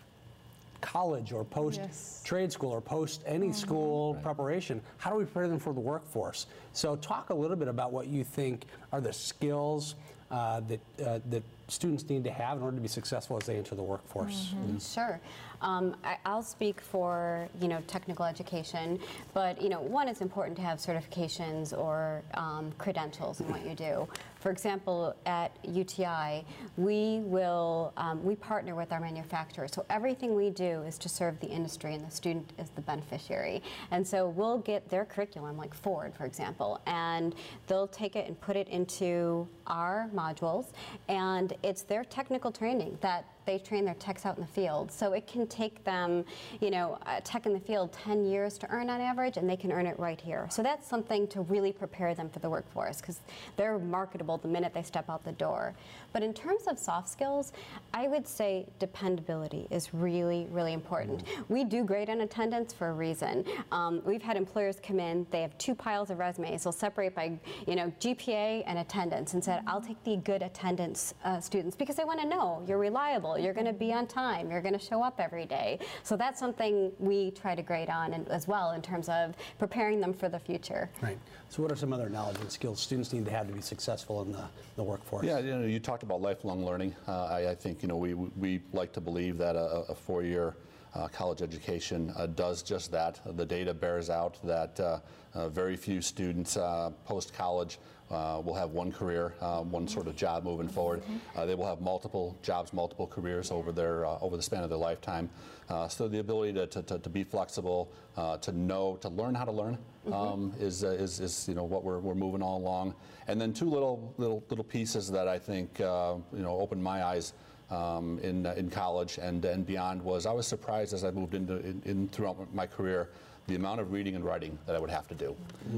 college 0.85 1.31
or 1.33 1.43
post 1.43 1.79
Yes. 1.81 2.21
trade 2.23 2.51
school 2.51 2.69
or 2.71 2.79
post 2.79 3.23
any 3.25 3.51
school 3.51 4.13
preparation 4.21 4.79
how 4.97 5.09
do 5.09 5.17
we 5.17 5.23
prepare 5.25 5.47
them 5.47 5.57
for 5.57 5.73
the 5.73 5.79
workforce 5.79 6.45
so 6.73 6.95
talk 6.97 7.31
a 7.31 7.33
little 7.33 7.57
bit 7.57 7.67
about 7.67 7.91
what 7.91 8.05
you 8.07 8.23
think 8.23 8.65
are 8.91 9.01
the 9.01 9.11
skills 9.11 9.95
uh, 10.29 10.59
that 10.61 10.79
uh, 11.05 11.19
that 11.29 11.41
students 11.67 12.07
need 12.09 12.23
to 12.23 12.29
have 12.31 12.57
in 12.57 12.63
order 12.63 12.77
to 12.77 12.81
be 12.81 12.87
successful 12.87 13.35
as 13.37 13.45
they 13.47 13.55
enter 13.57 13.73
the 13.75 13.81
workforce 13.81 14.53
Sure. 14.79 15.19
Um, 15.61 15.95
I, 16.03 16.17
I'll 16.25 16.43
speak 16.43 16.81
for 16.81 17.47
you 17.61 17.67
know 17.67 17.81
technical 17.87 18.25
education, 18.25 18.99
but 19.33 19.59
you 19.61 19.69
know 19.69 19.81
one 19.81 20.07
it's 20.07 20.21
important 20.21 20.55
to 20.57 20.63
have 20.63 20.77
certifications 20.79 21.75
or 21.77 22.21
um, 22.35 22.71
credentials 22.77 23.39
in 23.39 23.47
what 23.49 23.65
you 23.65 23.73
do. 23.73 24.07
For 24.45 24.51
example, 24.51 25.15
at 25.25 25.57
UTI, 25.63 26.45
we 26.77 27.21
will 27.23 27.91
um, 27.97 28.23
we 28.23 28.35
partner 28.35 28.75
with 28.75 28.91
our 28.91 28.99
manufacturers, 28.99 29.71
so 29.73 29.83
everything 29.89 30.35
we 30.35 30.51
do 30.51 30.83
is 30.83 30.99
to 30.99 31.09
serve 31.09 31.39
the 31.39 31.47
industry, 31.47 31.95
and 31.95 32.05
the 32.05 32.11
student 32.11 32.53
is 32.59 32.69
the 32.69 32.81
beneficiary. 32.81 33.63
And 33.89 34.07
so 34.07 34.29
we'll 34.29 34.59
get 34.59 34.87
their 34.87 35.03
curriculum, 35.03 35.57
like 35.57 35.73
Ford, 35.73 36.13
for 36.13 36.25
example, 36.25 36.79
and 36.85 37.33
they'll 37.65 37.87
take 37.87 38.15
it 38.15 38.27
and 38.27 38.39
put 38.39 38.55
it 38.55 38.67
into 38.67 39.47
our 39.65 40.11
modules, 40.13 40.67
and 41.07 41.53
it's 41.63 41.81
their 41.81 42.03
technical 42.03 42.51
training 42.51 42.99
that 43.01 43.25
they 43.45 43.59
train 43.59 43.85
their 43.85 43.95
techs 43.95 44.25
out 44.25 44.37
in 44.37 44.41
the 44.41 44.47
field. 44.49 44.91
So 44.91 45.13
it 45.13 45.27
can 45.27 45.47
take 45.47 45.83
them, 45.83 46.25
you 46.61 46.71
know, 46.71 46.97
a 47.05 47.21
tech 47.21 47.45
in 47.45 47.53
the 47.53 47.59
field 47.59 47.91
10 47.93 48.25
years 48.25 48.57
to 48.59 48.69
earn 48.69 48.89
on 48.89 49.01
average, 49.01 49.37
and 49.37 49.49
they 49.49 49.57
can 49.57 49.71
earn 49.71 49.85
it 49.85 49.97
right 49.99 50.19
here. 50.19 50.47
So 50.49 50.63
that's 50.63 50.87
something 50.87 51.27
to 51.29 51.41
really 51.41 51.71
prepare 51.71 52.13
them 52.13 52.29
for 52.29 52.39
the 52.39 52.49
workforce 52.49 53.01
because 53.01 53.19
they're 53.55 53.79
marketable 53.79 54.37
the 54.37 54.47
minute 54.47 54.73
they 54.73 54.83
step 54.83 55.09
out 55.09 55.23
the 55.23 55.31
door. 55.33 55.73
But 56.13 56.23
in 56.23 56.33
terms 56.33 56.63
of 56.67 56.79
soft 56.79 57.09
skills, 57.09 57.51
I 57.93 58.07
would 58.07 58.27
say 58.27 58.65
dependability 58.79 59.67
is 59.69 59.93
really, 59.93 60.47
really 60.49 60.73
important. 60.73 61.23
We 61.49 61.63
do 61.63 61.83
grade 61.83 62.09
on 62.09 62.21
attendance 62.21 62.73
for 62.73 62.89
a 62.89 62.93
reason. 62.93 63.43
Um, 63.71 64.01
we've 64.05 64.21
had 64.21 64.37
employers 64.37 64.79
come 64.81 64.99
in, 64.99 65.27
they 65.31 65.41
have 65.41 65.57
two 65.57 65.75
piles 65.75 66.09
of 66.09 66.19
resumes, 66.19 66.63
they'll 66.63 66.71
separate 66.71 67.15
by, 67.15 67.37
you 67.67 67.75
know, 67.75 67.91
GPA 67.99 68.63
and 68.65 68.79
attendance 68.79 69.33
and 69.33 69.43
said, 69.43 69.61
I'll 69.67 69.81
take 69.81 70.01
the 70.03 70.17
good 70.17 70.41
attendance 70.41 71.13
uh, 71.23 71.39
students 71.39 71.75
because 71.75 71.95
they 71.95 72.05
want 72.05 72.21
to 72.21 72.27
know 72.27 72.63
you're 72.67 72.77
reliable, 72.77 73.34
you're 73.37 73.53
going 73.53 73.65
to 73.65 73.73
be 73.73 73.93
on 73.93 74.07
time, 74.07 74.49
you're 74.51 74.61
going 74.61 74.77
to 74.77 74.85
show 74.85 75.03
up 75.03 75.19
every 75.19 75.45
day. 75.45 75.79
So 76.03 76.15
that's 76.15 76.39
something 76.39 76.91
we 76.99 77.31
try 77.31 77.55
to 77.55 77.61
grade 77.61 77.89
on 77.89 78.13
and, 78.13 78.27
as 78.29 78.47
well 78.47 78.71
in 78.71 78.81
terms 78.81 79.09
of 79.09 79.35
preparing 79.59 79.99
them 79.99 80.13
for 80.13 80.29
the 80.29 80.39
future. 80.39 80.89
right 81.01 81.17
so 81.49 81.61
what 81.61 81.71
are 81.71 81.75
some 81.75 81.93
other 81.93 82.09
knowledge 82.09 82.37
and 82.39 82.51
skills 82.51 82.79
students 82.79 83.13
need 83.13 83.25
to 83.25 83.31
have 83.31 83.47
to 83.47 83.53
be 83.53 83.61
successful 83.61 84.21
in 84.21 84.31
the, 84.31 84.43
the 84.75 84.83
workforce 84.83 85.25
Yeah, 85.25 85.39
you 85.39 85.55
know, 85.55 85.65
you 85.65 85.79
talked 85.79 86.03
about 86.03 86.21
lifelong 86.21 86.65
learning. 86.65 86.95
Uh, 87.07 87.25
I, 87.25 87.51
I 87.51 87.55
think 87.55 87.81
you 87.81 87.87
know 87.87 87.97
we 87.97 88.13
we 88.13 88.61
like 88.73 88.91
to 88.93 89.01
believe 89.01 89.37
that 89.37 89.55
a, 89.55 89.85
a 89.89 89.95
four-year 89.95 90.55
uh, 90.95 91.07
college 91.09 91.41
education 91.41 92.11
uh, 92.15 92.25
does 92.25 92.63
just 92.63 92.91
that. 92.91 93.19
The 93.37 93.45
data 93.45 93.73
bears 93.73 94.09
out 94.09 94.37
that 94.43 94.79
uh, 94.79 94.99
uh, 95.33 95.49
very 95.49 95.75
few 95.75 96.01
students 96.01 96.57
uh, 96.57 96.91
post-college 97.05 97.77
uh, 98.11 98.41
will 98.43 98.53
have 98.53 98.71
one 98.71 98.91
career, 98.91 99.33
uh, 99.41 99.61
one 99.61 99.87
sort 99.87 100.07
of 100.07 100.15
job 100.15 100.43
moving 100.43 100.67
forward. 100.67 101.01
Uh, 101.35 101.45
they 101.45 101.55
will 101.55 101.65
have 101.65 101.81
multiple 101.81 102.37
jobs, 102.43 102.71
multiple 102.71 103.07
careers 103.07 103.51
over 103.51 103.71
their 103.71 104.05
uh, 104.05 104.17
over 104.21 104.37
the 104.37 104.43
span 104.43 104.63
of 104.63 104.69
their 104.69 104.77
lifetime. 104.77 105.29
Uh, 105.67 105.87
so 105.87 106.07
the 106.07 106.19
ability 106.19 106.53
to, 106.53 106.67
to, 106.67 106.99
to, 106.99 107.09
be 107.09 107.23
flexible, 107.23 107.91
uh, 108.17 108.37
to 108.37 108.51
know, 108.51 108.97
to 109.01 109.09
learn 109.09 109.33
how 109.33 109.43
to 109.43 109.51
learn, 109.51 109.75
um, 110.11 110.53
is, 110.59 110.83
uh, 110.83 110.89
is 110.89 111.19
is 111.19 111.47
you 111.47 111.55
know 111.55 111.63
what 111.63 111.83
we're, 111.83 111.99
we're 111.99 112.13
moving 112.13 112.43
all 112.43 112.57
along. 112.57 112.93
And 113.27 113.41
then 113.41 113.51
two 113.51 113.69
little 113.69 114.13
little 114.17 114.43
little 114.49 114.63
pieces 114.63 115.09
that 115.11 115.27
I 115.27 115.39
think 115.39 115.81
uh, 115.81 116.15
you 116.31 116.43
know 116.43 116.59
opened 116.59 116.83
my 116.83 117.03
eyes 117.03 117.33
um, 117.71 118.19
in 118.19 118.45
uh, 118.45 118.53
in 118.53 118.69
college 118.69 119.17
and 119.17 119.43
and 119.45 119.65
beyond 119.65 120.01
was 120.01 120.25
I 120.25 120.31
was 120.31 120.47
surprised 120.47 120.93
as 120.93 121.03
I 121.03 121.11
moved 121.11 121.33
into 121.33 121.57
in, 121.57 121.81
in 121.85 122.07
throughout 122.09 122.53
my 122.53 122.67
career 122.67 123.09
the 123.47 123.55
amount 123.55 123.79
of 123.79 123.91
reading 123.91 124.15
and 124.15 124.25
writing 124.25 124.57
that 124.65 124.75
I 124.75 124.79
would 124.79 124.89
have 124.89 125.07
to 125.07 125.13
do, 125.13 125.35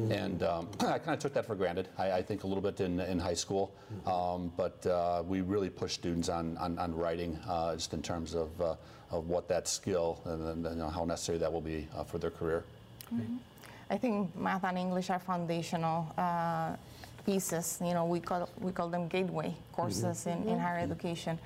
and 0.09 0.41
um, 0.43 0.69
I 0.79 0.99
kind 0.99 1.09
of 1.09 1.19
took 1.19 1.33
that 1.33 1.45
for 1.45 1.55
granted. 1.55 1.89
I, 1.97 2.11
I 2.13 2.21
think 2.21 2.45
a 2.45 2.47
little 2.47 2.61
bit 2.61 2.79
in 2.79 2.99
in 3.01 3.19
high 3.19 3.33
school, 3.33 3.73
um, 4.05 4.51
but 4.55 4.85
uh, 4.85 5.23
we 5.27 5.41
really 5.41 5.69
push 5.69 5.93
students 5.93 6.29
on 6.29 6.57
on, 6.57 6.79
on 6.79 6.95
writing 6.95 7.37
uh, 7.47 7.75
just 7.75 7.93
in 7.93 8.01
terms 8.01 8.35
of 8.35 8.49
uh, 8.61 8.75
of 9.11 9.27
what 9.29 9.47
that 9.47 9.67
skill 9.67 10.19
and, 10.25 10.65
then 10.65 10.73
you 10.73 10.79
know, 10.79 10.89
how 10.89 11.05
necessary 11.05 11.37
that 11.37 11.51
will 11.51 11.61
be 11.61 11.87
uh, 11.95 12.03
for 12.03 12.17
their 12.17 12.31
career. 12.31 12.63
I 13.89 13.97
think 13.97 14.35
math 14.35 14.65
and 14.65 14.77
English 14.77 15.09
are 15.09 15.19
foundational 15.19 16.13
uh, 16.17 16.75
pieces. 17.25 17.79
You 17.81 17.93
know, 17.93 18.05
we 18.05 18.19
call 18.19 18.49
we 18.59 18.71
call 18.71 18.89
them 18.89 19.07
gateway 19.07 19.55
courses 19.71 20.27
in, 20.27 20.43
in 20.47 20.59
higher 20.59 20.79
education. 20.79 21.39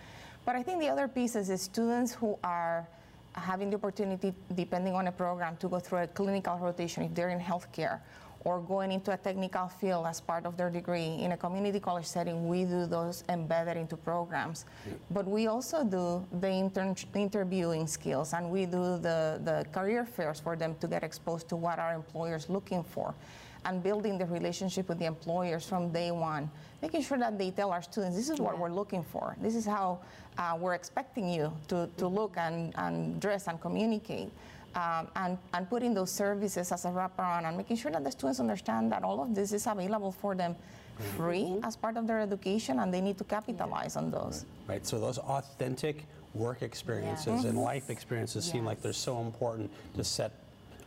But 0.46 0.56
I 0.56 0.64
think 0.64 0.80
the 0.80 0.90
other 0.90 1.08
piece 1.08 1.36
is 1.36 1.62
students 1.62 2.14
who 2.14 2.38
are 2.44 2.88
having 3.34 3.70
the 3.70 3.76
opportunity, 3.78 4.34
depending 4.56 4.94
on 4.94 5.08
a 5.08 5.12
program, 5.12 5.56
to 5.58 5.70
go 5.70 5.80
through 5.80 6.00
a 6.00 6.08
clinical 6.08 6.58
rotation 6.58 7.04
if 7.04 7.14
they're 7.14 7.30
in 7.30 7.40
healthcare, 7.40 8.00
or 8.44 8.60
going 8.60 8.92
into 8.92 9.14
a 9.14 9.18
technical 9.18 9.68
field 9.68 10.08
as 10.08 10.20
part 10.20 10.48
of 10.48 10.58
their 10.58 10.72
degree. 10.72 11.20
In 11.22 11.32
a 11.34 11.38
community 11.38 11.80
college 11.80 12.06
setting, 12.06 12.48
we 12.48 12.66
do 12.66 12.88
those 12.88 13.24
embedded 13.30 13.78
into 13.78 13.96
programs. 13.96 14.66
But 15.12 15.28
we 15.28 15.46
also 15.46 15.84
do 15.84 16.26
the 16.40 16.50
interviewing 17.14 17.86
skills 17.86 18.34
and 18.34 18.50
we 18.50 18.66
do 18.66 18.98
the, 18.98 19.40
the 19.44 19.66
career 19.72 20.06
fairs 20.06 20.40
for 20.40 20.56
them 20.56 20.76
to 20.82 20.88
get 20.88 21.04
exposed 21.04 21.50
to 21.50 21.56
what 21.56 21.78
our 21.78 21.94
employers 21.94 22.50
looking 22.50 22.84
for. 22.84 23.14
And 23.66 23.84
building 23.84 24.18
the 24.18 24.26
relationship 24.26 24.90
with 24.90 25.00
the 25.00 25.06
employers 25.06 25.66
from 25.66 25.92
day 25.92 26.12
one. 26.12 26.50
Making 26.82 27.02
sure 27.04 27.18
that 27.20 27.38
they 27.38 27.52
tell 27.52 27.72
our 27.72 27.82
students, 27.82 28.16
this 28.16 28.30
is 28.30 28.40
what 28.40 28.58
we're 28.58 28.72
looking 28.72 29.04
for. 29.04 29.36
This 29.40 29.56
is 29.56 29.66
how 29.66 30.00
uh, 30.38 30.58
we're 30.60 30.74
expecting 30.74 31.30
you 31.30 31.54
to, 31.68 31.88
to 31.98 32.08
look 32.08 32.34
and, 32.38 32.74
and 32.78 33.22
dress 33.22 33.48
and 33.48 33.62
communicate. 33.62 34.32
Um, 34.74 35.10
and, 35.18 35.38
and 35.54 35.70
putting 35.70 35.94
those 35.94 36.10
services 36.12 36.72
as 36.72 36.86
a 36.86 36.88
wraparound 36.88 37.44
and 37.44 37.58
making 37.58 37.76
sure 37.76 37.92
that 37.92 38.06
the 38.06 38.12
students 38.12 38.40
understand 38.40 38.90
that 38.94 39.04
all 39.04 39.22
of 39.22 39.36
this 39.36 39.52
is 39.52 39.68
available 39.68 40.14
for 40.14 40.34
them 40.34 40.56
free 41.18 41.58
as 41.64 41.76
part 41.76 41.98
of 41.98 42.08
their 42.08 42.22
education 42.22 42.80
and 42.80 42.94
they 42.94 43.02
need 43.02 43.18
to 43.18 43.26
capitalize 43.26 43.98
on 43.98 44.12
those. 44.12 44.46
Right, 44.68 44.86
so 44.88 44.98
those 44.98 45.18
authentic 45.18 46.06
work 46.34 46.62
experiences 46.62 47.44
and 47.44 47.58
life 47.58 47.90
experiences 47.90 48.46
seem 48.50 48.64
like 48.64 48.82
they're 48.82 48.94
so 48.94 49.20
important 49.20 49.70
to 49.96 50.04
set 50.06 50.32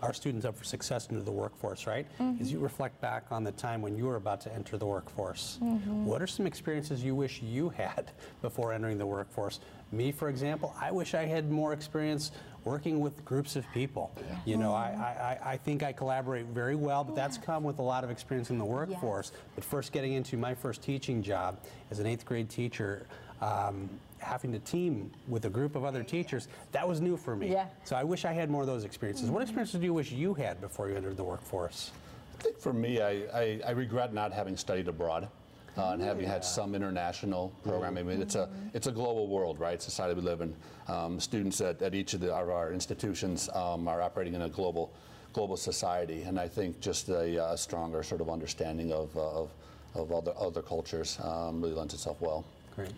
our 0.05 0.13
students 0.13 0.45
up 0.45 0.57
for 0.57 0.65
success 0.65 1.09
into 1.09 1.23
the 1.23 1.33
workforce, 1.33 1.87
right? 1.87 2.07
Mm-hmm. 2.21 2.43
As 2.43 2.53
you 2.53 2.59
reflect 2.59 3.01
back 3.01 3.25
on 3.31 3.43
the 3.43 3.53
time 3.53 3.81
when 3.81 3.97
you 3.97 4.05
were 4.05 4.17
about 4.17 4.41
to 4.43 4.55
enter 4.55 4.77
the 4.77 4.87
workforce, 4.87 5.59
mm-hmm. 5.63 6.05
what 6.05 6.21
are 6.21 6.27
some 6.27 6.47
experiences 6.47 7.03
you 7.03 7.15
wish 7.15 7.41
you 7.43 7.71
had 7.71 8.13
before 8.43 8.73
entering 8.73 8.99
the 8.99 9.07
workforce? 9.07 9.61
Me, 9.93 10.13
for 10.13 10.29
example, 10.29 10.75
I 10.81 10.91
wish 10.91 11.15
I 11.15 11.25
had 11.25 11.51
more 11.51 11.73
experience 11.73 12.33
working 12.65 13.01
with 13.01 13.25
groups 13.25 13.57
of 13.57 13.65
people. 13.73 14.13
You 14.45 14.57
know, 14.57 14.71
mm-hmm. 14.73 15.03
I, 15.03 15.07
I, 15.07 15.53
I 15.53 15.57
think 15.57 15.83
I 15.83 15.93
collaborate 15.93 16.47
very 16.47 16.75
well, 16.75 17.05
but 17.05 17.15
that's 17.15 17.39
come 17.39 17.63
with 17.63 17.79
a 17.79 17.83
lot 17.83 18.05
of 18.05 18.11
experience 18.11 18.51
in 18.51 18.59
the 18.59 18.65
workforce. 18.65 19.33
But 19.55 19.65
first 19.65 19.93
getting 19.93 20.13
into 20.13 20.37
my 20.37 20.55
first 20.55 20.83
teaching 20.83 21.23
job 21.23 21.59
as 21.91 21.99
an 21.99 22.07
eighth 22.07 22.25
grade 22.25 22.49
teacher, 22.51 23.07
um, 23.41 23.89
having 24.25 24.53
to 24.53 24.59
team 24.59 25.11
with 25.29 25.45
a 25.45 25.51
group 25.51 25.77
of 25.77 25.85
other 25.85 26.03
teachers, 26.03 26.49
that 26.73 26.87
was 26.87 27.01
new 27.01 27.17
for 27.17 27.37
me. 27.37 27.53
Yeah. 27.53 27.67
So 27.85 27.95
I 27.95 28.05
wish 28.05 28.25
I 28.25 28.33
had 28.33 28.51
more 28.51 28.63
of 28.63 28.67
those 28.67 28.85
experiences. 28.85 29.31
What 29.31 29.43
experiences 29.43 29.81
do 29.81 29.87
you 29.87 29.95
wish 29.95 30.11
you 30.11 30.35
had 30.35 30.61
before 30.61 30.89
you 30.89 30.97
entered 30.97 31.17
the 31.17 31.25
workforce? 31.25 31.93
I 32.39 32.43
think 32.43 32.59
for 32.59 32.73
me, 32.73 33.01
I, 33.01 33.11
I, 33.33 33.61
I 33.67 33.71
regret 33.71 34.13
not 34.13 34.33
having 34.33 34.57
studied 34.57 34.89
abroad. 34.89 35.29
Uh, 35.77 35.91
and 35.91 36.01
having 36.01 36.25
had 36.25 36.45
some 36.45 36.73
international 36.73 37.53
programming, 37.65 38.05
I 38.05 38.13
mean, 38.13 38.23
it's 38.23 38.37
a 38.37 38.49
it's 38.75 38.87
a 38.87 38.93
global 38.93 39.27
world, 39.27 39.59
right? 39.59 39.83
Society 39.83 40.15
we 40.15 40.21
live 40.21 40.41
in. 40.41 40.55
Um, 40.87 41.19
students 41.19 41.61
at, 41.61 41.83
at 41.83 41.97
each 41.97 42.15
of, 42.15 42.21
the, 42.21 42.33
of 42.33 42.49
our 42.49 42.73
institutions 42.73 43.49
um, 43.53 43.89
are 43.89 44.01
operating 44.01 44.35
in 44.35 44.43
a 44.43 44.49
global 44.49 44.93
global 45.33 45.57
society, 45.57 46.23
and 46.23 46.39
I 46.39 46.47
think 46.47 46.81
just 46.81 47.09
a, 47.09 47.43
uh 47.43 47.57
stronger 47.57 48.05
sort 48.05 48.21
of 48.21 48.31
understanding 48.31 48.93
of 48.93 49.17
of, 49.17 49.51
of 49.97 50.13
other 50.13 50.33
other 50.39 50.63
cultures 50.63 51.19
um, 51.25 51.61
really 51.61 51.75
lends 51.75 51.93
itself 51.93 52.21
well. 52.21 52.45
Great. 52.77 52.93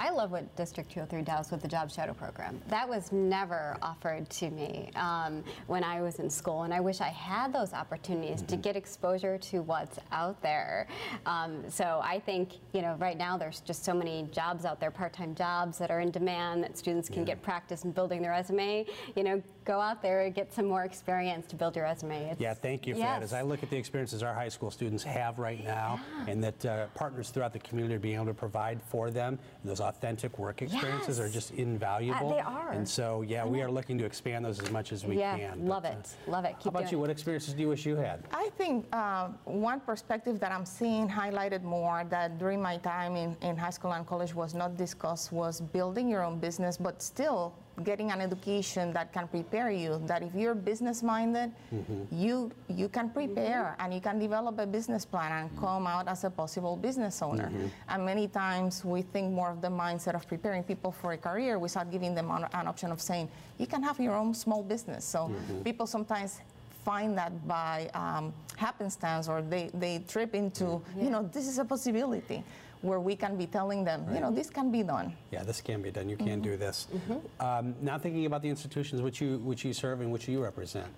I 0.00 0.08
love 0.08 0.30
what 0.30 0.56
District 0.56 0.90
203 0.90 1.20
does 1.20 1.50
with 1.50 1.60
the 1.60 1.68
Job 1.68 1.90
Shadow 1.90 2.14
Program. 2.14 2.58
That 2.68 2.88
was 2.88 3.12
never 3.12 3.76
offered 3.82 4.30
to 4.30 4.48
me 4.48 4.90
um, 4.96 5.44
when 5.66 5.84
I 5.84 6.00
was 6.00 6.20
in 6.20 6.30
school, 6.30 6.62
and 6.62 6.72
I 6.72 6.80
wish 6.80 7.02
I 7.02 7.08
had 7.08 7.52
those 7.52 7.74
opportunities 7.74 8.40
to 8.40 8.56
get 8.56 8.76
exposure 8.76 9.36
to 9.36 9.60
what's 9.60 9.98
out 10.10 10.40
there. 10.40 10.88
Um, 11.26 11.68
so 11.68 12.00
I 12.02 12.18
think, 12.18 12.54
you 12.72 12.80
know, 12.80 12.96
right 12.98 13.18
now 13.18 13.36
there's 13.36 13.60
just 13.60 13.84
so 13.84 13.92
many 13.92 14.26
jobs 14.32 14.64
out 14.64 14.80
there, 14.80 14.90
part-time 14.90 15.34
jobs 15.34 15.76
that 15.76 15.90
are 15.90 16.00
in 16.00 16.10
demand 16.10 16.64
that 16.64 16.78
students 16.78 17.10
can 17.10 17.26
get 17.26 17.42
practice 17.42 17.84
in 17.84 17.92
building 17.92 18.22
their 18.22 18.30
resume. 18.30 18.86
You 19.16 19.22
know, 19.22 19.42
go 19.70 19.80
out 19.80 20.02
there 20.02 20.22
and 20.22 20.34
get 20.34 20.52
some 20.52 20.66
more 20.66 20.82
experience 20.82 21.46
to 21.46 21.54
build 21.54 21.76
your 21.76 21.84
resume. 21.84 22.16
It's- 22.22 22.40
Yeah, 22.40 22.54
thank 22.54 22.88
you 22.88 22.94
for 22.94 23.00
that. 23.00 23.22
As 23.22 23.32
I 23.32 23.42
look 23.42 23.62
at 23.62 23.70
the 23.70 23.76
experiences 23.76 24.20
our 24.22 24.34
high 24.34 24.48
school 24.48 24.70
students 24.72 25.04
have 25.04 25.38
right 25.38 25.62
now, 25.62 26.00
and 26.26 26.42
that 26.42 26.66
uh, 26.66 26.86
partners 26.94 27.30
throughout 27.30 27.52
the 27.52 27.60
community 27.60 27.94
are 27.94 28.00
being 28.00 28.16
able 28.16 28.26
to 28.26 28.34
provide 28.34 28.82
for 28.82 29.12
them, 29.12 29.38
those 29.64 29.80
authentic 29.80 30.38
work 30.40 30.60
experiences 30.62 31.20
are 31.20 31.28
just 31.28 31.52
invaluable. 31.52 32.30
Uh, 32.32 32.34
they 32.34 32.40
are. 32.40 32.72
And 32.72 32.88
so, 32.88 33.22
yeah, 33.22 33.44
we 33.46 33.62
are 33.62 33.70
looking 33.70 33.96
to 33.98 34.04
expand 34.04 34.44
those 34.44 34.58
as 34.60 34.70
much 34.72 34.90
as 34.92 35.04
we 35.04 35.18
yeah, 35.18 35.38
can. 35.38 35.66
love 35.66 35.84
But, 35.84 35.92
uh, 35.92 35.98
it, 35.98 36.16
love 36.26 36.44
it. 36.44 36.54
Keep 36.58 36.64
How 36.64 36.70
about 36.70 36.80
doing 36.80 36.92
you? 36.92 36.98
it. 36.98 37.00
What 37.02 37.10
experiences 37.10 37.54
do 37.54 37.60
you 37.62 37.68
wish 37.68 37.86
you 37.86 37.94
had? 37.96 38.24
I 38.32 38.50
think 38.58 38.86
uh, 38.92 39.28
one 39.44 39.78
perspective 39.80 40.40
that 40.40 40.50
I'm 40.50 40.66
seeing 40.66 41.08
highlighted 41.08 41.62
more 41.62 42.02
that 42.10 42.38
during 42.38 42.60
my 42.60 42.76
time 42.78 43.14
in, 43.14 43.36
in 43.48 43.56
high 43.56 43.70
school 43.78 43.92
and 43.92 44.04
college 44.04 44.34
was 44.34 44.52
not 44.52 44.76
discussed 44.76 45.30
was 45.30 45.60
building 45.60 46.08
your 46.08 46.22
own 46.24 46.40
business, 46.40 46.76
but 46.76 47.00
still 47.02 47.54
getting 47.84 48.10
an 48.10 48.20
education 48.20 48.92
that 48.92 49.12
can 49.12 49.28
prepare 49.28 49.70
you. 49.70 50.00
That 50.06 50.22
if 50.22 50.34
you're 50.34 50.54
business 50.54 51.02
minded, 51.02 51.52
mm-hmm. 51.72 52.04
you 52.10 52.50
you 52.68 52.88
can 52.88 53.10
prepare 53.10 53.74
mm-hmm. 53.74 53.82
and 53.82 53.94
you 53.94 54.00
can 54.00 54.18
develop 54.18 54.58
a 54.58 54.66
business 54.66 55.04
plan 55.04 55.32
and 55.32 55.50
mm-hmm. 55.50 55.60
come 55.60 55.86
out 55.86 56.08
as 56.08 56.24
a 56.24 56.30
possible 56.30 56.76
business 56.76 57.22
owner. 57.22 57.50
And 57.88 58.04
many 58.04 58.28
times 58.28 58.84
we 58.84 59.02
think 59.02 59.32
more 59.32 59.50
of 59.50 59.60
the 59.60 59.68
mindset 59.68 60.14
of 60.14 60.26
preparing 60.26 60.62
people 60.62 60.92
for 60.92 61.12
a 61.12 61.18
career 61.18 61.58
without 61.58 61.90
giving 61.90 62.14
them 62.14 62.30
an, 62.30 62.46
an 62.52 62.66
option 62.66 62.92
of 62.92 63.00
saying 63.00 63.28
you 63.58 63.66
can 63.66 63.82
have 63.82 64.00
your 64.00 64.14
own 64.14 64.34
small 64.34 64.62
business. 64.62 65.04
So 65.04 65.32
people 65.64 65.86
sometimes 65.86 66.40
find 66.84 67.16
that 67.18 67.46
by 67.46 67.90
um, 67.94 68.32
happenstance 68.56 69.28
or 69.28 69.42
they, 69.42 69.70
they 69.74 70.02
trip 70.08 70.34
into, 70.34 70.80
you 70.98 71.10
know, 71.10 71.28
this 71.32 71.46
is 71.46 71.58
a 71.58 71.64
possibility 71.64 72.42
where 72.82 73.00
we 73.00 73.14
can 73.14 73.36
be 73.36 73.46
telling 73.46 73.84
them, 73.84 74.06
you 74.12 74.20
know, 74.20 74.30
this 74.30 74.48
can 74.48 74.70
be 74.70 74.82
done. 74.82 75.14
Yeah, 75.30 75.42
this 75.42 75.60
can 75.60 75.82
be 75.82 75.90
done. 75.90 76.08
You 76.08 76.16
can 76.16 76.40
do 76.40 76.56
this. 76.56 76.86
Mm-hmm. 76.94 77.44
Um, 77.44 77.74
now, 77.82 77.98
thinking 77.98 78.26
about 78.26 78.42
the 78.42 78.48
institutions 78.48 79.02
which 79.02 79.20
you 79.20 79.38
which 79.38 79.64
you 79.64 79.72
serve 79.72 80.00
and 80.00 80.10
which 80.10 80.28
you 80.28 80.42
represent, 80.42 80.88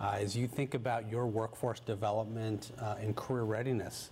uh, 0.00 0.16
as 0.18 0.36
you 0.36 0.46
think 0.46 0.74
about 0.74 1.10
your 1.10 1.26
workforce 1.26 1.80
development 1.80 2.72
uh, 2.80 2.96
and 3.00 3.16
career 3.16 3.44
readiness, 3.44 4.10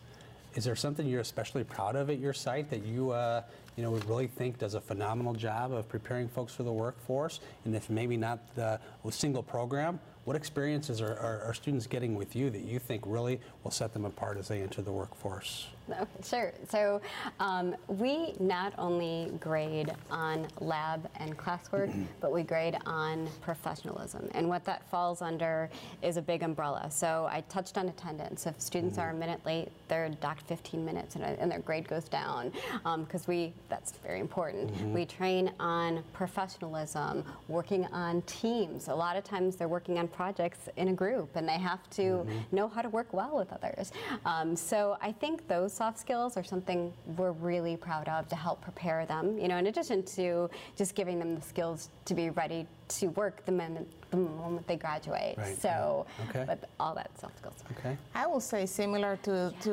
is 0.54 0.64
there 0.64 0.76
something 0.76 1.06
you're 1.06 1.20
especially 1.20 1.64
proud 1.64 1.94
of 1.94 2.11
at 2.11 2.18
your 2.18 2.33
site 2.33 2.70
that 2.70 2.85
you 2.85 3.11
uh, 3.11 3.42
you 3.76 3.83
know 3.83 3.90
would 3.90 4.09
really 4.09 4.26
think 4.26 4.59
does 4.59 4.74
a 4.74 4.80
phenomenal 4.80 5.35
job 5.35 5.72
of 5.72 5.88
preparing 5.88 6.28
folks 6.28 6.54
for 6.54 6.62
the 6.62 6.72
workforce? 6.72 7.40
And 7.64 7.74
if 7.74 7.90
maybe 7.90 8.16
not 8.16 8.54
the 8.54 8.80
a 9.04 9.12
single 9.12 9.42
program, 9.42 10.00
what 10.31 10.37
experiences 10.37 11.01
are, 11.01 11.19
are, 11.19 11.43
are 11.43 11.53
students 11.53 11.88
getting 11.88 12.14
with 12.14 12.37
you 12.37 12.51
that 12.51 12.61
you 12.61 12.79
think 12.79 13.03
really 13.05 13.40
will 13.64 13.73
set 13.73 13.93
them 13.93 14.05
apart 14.05 14.38
as 14.38 14.47
they 14.47 14.62
enter 14.62 14.81
the 14.81 14.93
workforce? 14.93 15.66
Okay, 15.90 16.07
sure. 16.25 16.53
So 16.69 17.01
um, 17.40 17.75
we 17.88 18.35
not 18.38 18.73
only 18.79 19.33
grade 19.40 19.93
on 20.11 20.47
lab 20.61 21.09
and 21.16 21.37
classwork, 21.37 21.88
mm-hmm. 21.88 22.05
but 22.21 22.33
we 22.33 22.43
grade 22.43 22.77
on 22.87 23.29
professionalism. 23.40 24.29
And 24.35 24.49
what 24.49 24.64
that 24.66 24.88
falls 24.88 25.21
under 25.21 25.69
is 26.03 26.16
a 26.16 26.23
big 26.23 26.43
umbrella. 26.43 26.88
So 26.90 27.29
I 27.31 27.43
touched 27.49 27.77
on 27.77 27.88
attendance. 27.88 28.47
If 28.47 28.61
students 28.61 28.99
mm-hmm. 28.99 29.09
are 29.09 29.11
a 29.11 29.14
minute 29.14 29.45
late, 29.45 29.71
they're 29.88 30.09
docked 30.09 30.43
15 30.47 30.85
minutes 30.85 31.16
and, 31.16 31.25
and 31.25 31.51
their 31.51 31.59
grade 31.59 31.88
goes 31.88 32.05
down 32.05 32.53
um, 32.85 33.05
because 33.05 33.27
we, 33.27 33.53
that's 33.69 33.93
very 33.99 34.21
important. 34.21 34.73
Mm-hmm. 34.73 34.95
We 34.95 35.07
train 35.07 35.53
on 35.59 36.05
professionalism, 36.12 37.25
working 37.49 37.87
on 37.87 38.23
teams. 38.23 38.88
A 38.88 38.95
lot 38.95 39.16
of 39.16 39.25
times 39.25 39.57
they're 39.57 39.69
working 39.69 39.99
on 39.99 40.07
projects 40.24 40.68
in 40.76 40.88
a 40.88 40.92
group 40.92 41.30
and 41.35 41.48
they 41.48 41.61
have 41.70 41.83
to 41.88 42.26
know 42.52 42.68
how 42.68 42.83
to 42.83 42.90
work 42.90 43.11
well 43.20 43.35
with 43.40 43.50
others. 43.59 43.90
Um, 44.26 44.54
so 44.54 44.98
I 45.00 45.12
think 45.12 45.48
those 45.48 45.72
soft 45.72 45.98
skills 45.98 46.37
are 46.37 46.44
something 46.44 46.92
we're 47.16 47.37
really 47.50 47.76
proud 47.88 48.06
of 48.16 48.28
to 48.28 48.37
help 48.37 48.61
prepare 48.61 49.06
them. 49.06 49.24
You 49.38 49.48
know, 49.48 49.56
in 49.62 49.66
addition 49.72 49.98
to 50.18 50.50
just 50.76 50.94
giving 50.94 51.18
them 51.18 51.30
the 51.35 51.40
skills 51.52 51.88
to 52.04 52.12
be 52.12 52.28
ready 52.42 52.66
to 52.98 53.06
work 53.22 53.37
the 53.46 53.52
moment, 53.52 53.88
the 54.11 54.18
moment 54.18 54.66
they 54.66 54.76
graduate. 54.76 55.37
Right, 55.38 55.56
So, 55.66 56.04
yeah. 56.18 56.28
Okay. 56.28 56.44
but 56.50 56.59
all 56.78 56.94
that 57.00 57.11
soft 57.18 57.38
skills. 57.38 57.59
Okay. 57.78 57.96
I 58.22 58.26
will 58.26 58.44
say 58.52 58.66
similar 58.66 59.12
to, 59.26 59.54
to 59.66 59.72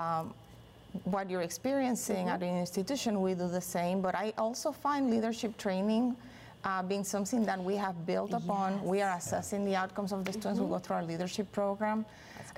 um, 0.00 0.32
what 1.14 1.28
you're 1.28 1.46
experiencing 1.50 2.28
at 2.28 2.40
an 2.48 2.56
institution, 2.66 3.20
we 3.20 3.34
do 3.34 3.48
the 3.48 3.66
same, 3.76 4.00
but 4.00 4.14
I 4.14 4.32
also 4.38 4.70
find 4.70 5.10
leadership 5.10 5.52
training 5.66 6.14
uh, 6.64 6.82
being 6.82 7.04
something 7.04 7.44
that 7.44 7.62
we 7.62 7.76
have 7.76 8.06
built 8.06 8.32
upon. 8.32 8.82
We 8.84 9.00
are 9.02 9.16
assessing 9.16 9.64
the 9.64 9.76
outcomes 9.76 10.12
of 10.12 10.24
the 10.24 10.32
students 10.32 10.58
who 10.58 10.68
go 10.68 10.78
through 10.78 10.96
our 10.96 11.04
leadership 11.04 11.50
program. 11.52 12.04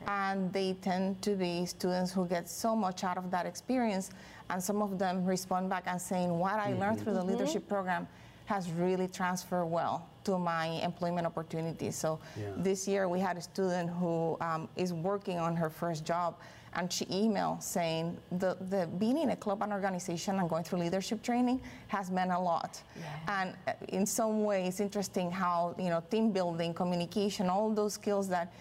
And 0.06 0.50
they 0.52 0.74
tend 0.80 1.20
to 1.22 1.34
be 1.36 1.66
students 1.66 2.10
who 2.12 2.26
get 2.26 2.48
so 2.48 2.74
much 2.74 3.04
out 3.04 3.18
of 3.18 3.30
that 3.30 3.44
experience. 3.44 4.10
And 4.48 4.62
some 4.62 4.80
of 4.82 4.98
them 4.98 5.24
respond 5.26 5.68
back 5.68 5.84
and 5.86 6.00
saying, 6.00 6.30
What 6.38 6.54
I 6.54 6.72
learned 6.72 7.00
through 7.00 7.14
the 7.14 7.24
leadership 7.24 7.68
program 7.68 8.08
has 8.46 8.70
really 8.72 9.06
transferred 9.06 9.66
well 9.66 10.08
to 10.24 10.38
my 10.38 10.66
employment 10.82 11.26
opportunities. 11.26 11.94
So 11.96 12.18
Yeah. 12.36 12.46
this 12.56 12.88
year 12.88 13.08
we 13.08 13.20
had 13.20 13.36
a 13.36 13.40
student 13.42 13.90
who 13.90 14.36
um, 14.40 14.68
is 14.76 14.92
working 14.92 15.38
on 15.38 15.54
her 15.56 15.70
first 15.70 16.04
job 16.04 16.34
and 16.74 16.92
she 16.92 17.04
emailed 17.06 17.62
saying 17.62 18.16
the, 18.38 18.56
the 18.68 18.88
being 18.98 19.18
in 19.18 19.30
a 19.30 19.36
club 19.36 19.62
and 19.62 19.72
organization 19.72 20.38
and 20.38 20.48
going 20.48 20.62
through 20.64 20.78
leadership 20.78 21.22
training 21.22 21.60
has 21.88 22.10
meant 22.10 22.30
a 22.30 22.38
lot 22.38 22.82
and 23.28 23.54
uh, 23.66 23.72
in 23.88 24.06
some 24.06 24.44
way 24.44 24.66
it's 24.66 24.80
interesting 24.80 25.30
how 25.30 25.74
you 25.78 25.88
know 25.88 26.02
team 26.10 26.30
building 26.30 26.72
communication 26.72 27.48
all 27.48 27.70
those 27.70 27.94
skills 27.94 28.28
that 28.28 28.52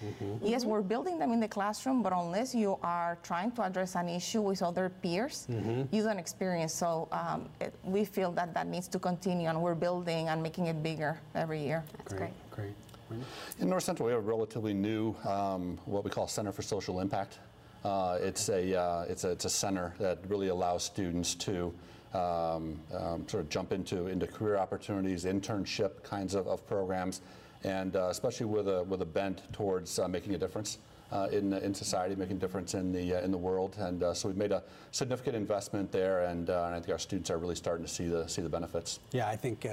yes 0.43 0.65
we're 0.65 0.81
building 0.81 1.19
them 1.19 1.31
in 1.31 1.39
the 1.39 1.47
classroom 1.47 2.01
but 2.01 2.13
unless 2.13 2.55
you 2.55 2.77
are 2.83 3.17
trying 3.23 3.51
to 3.51 3.61
address 3.61 3.95
an 3.95 4.09
issue 4.09 4.41
with 4.41 4.61
other 4.61 4.89
peers 5.01 5.47
you 5.91 6.03
don't 6.03 6.19
experience 6.19 6.73
so 6.73 7.07
um, 7.11 7.49
it, 7.61 7.73
we 7.83 8.03
feel 8.05 8.31
that 8.31 8.53
that 8.53 8.67
needs 8.67 8.87
to 8.87 8.99
continue 8.99 9.47
and 9.49 9.61
we're 9.61 9.75
building 9.75 10.29
and 10.29 10.41
making 10.41 10.65
it 10.67 10.81
bigger 10.81 11.19
every 11.35 11.61
year 11.63 11.83
That's 11.97 12.13
great. 12.13 12.31
Great. 12.51 12.73
Great. 13.09 13.21
In 13.59 13.69
North 13.69 13.83
Central, 13.83 14.05
we 14.05 14.11
have 14.11 14.21
a 14.23 14.27
relatively 14.27 14.73
new, 14.73 15.15
um, 15.25 15.79
what 15.85 16.03
we 16.03 16.11
call 16.11 16.27
Center 16.27 16.51
for 16.51 16.61
Social 16.61 16.99
Impact. 16.99 17.39
Uh, 17.83 18.17
it's 18.21 18.49
a 18.49 18.75
uh, 18.77 19.05
it's 19.07 19.23
a 19.23 19.29
it's 19.29 19.45
a 19.45 19.49
center 19.49 19.93
that 19.99 20.19
really 20.27 20.49
allows 20.49 20.83
students 20.83 21.33
to 21.35 21.73
um, 22.13 22.79
um, 22.93 23.25
sort 23.27 23.35
of 23.43 23.49
jump 23.49 23.71
into 23.71 24.07
into 24.07 24.27
career 24.27 24.57
opportunities, 24.57 25.23
internship 25.25 26.03
kinds 26.03 26.35
of, 26.35 26.47
of 26.47 26.67
programs, 26.67 27.21
and 27.63 27.95
uh, 27.95 28.07
especially 28.09 28.47
with 28.47 28.67
a 28.67 28.83
with 28.83 29.01
a 29.01 29.05
bent 29.05 29.41
towards 29.53 29.97
uh, 29.97 30.07
making 30.07 30.35
a 30.35 30.37
difference. 30.37 30.79
uh, 31.11 31.27
in, 31.31 31.53
in 31.53 31.73
society, 31.73 32.15
making 32.15 32.37
a 32.37 32.39
difference 32.39 32.73
in 32.73 32.91
the, 32.91 33.15
uh, 33.15 33.21
in 33.21 33.31
the 33.31 33.37
world. 33.37 33.75
And 33.79 34.03
so 34.15 34.27
we've 34.27 34.37
made 34.37 34.51
a 34.51 34.63
significant 34.91 35.35
investment 35.35 35.91
there, 35.91 36.25
and, 36.25 36.49
and 36.49 36.75
I 36.75 36.79
think 36.79 36.91
our 36.91 36.99
students 36.99 37.29
are 37.29 37.37
really 37.37 37.55
starting 37.55 37.85
to 37.85 37.91
see 37.91 38.07
the, 38.07 38.27
see 38.27 38.41
the 38.41 38.49
benefits. 38.49 38.99
Yeah, 39.11 39.27
I 39.27 39.35
think 39.35 39.65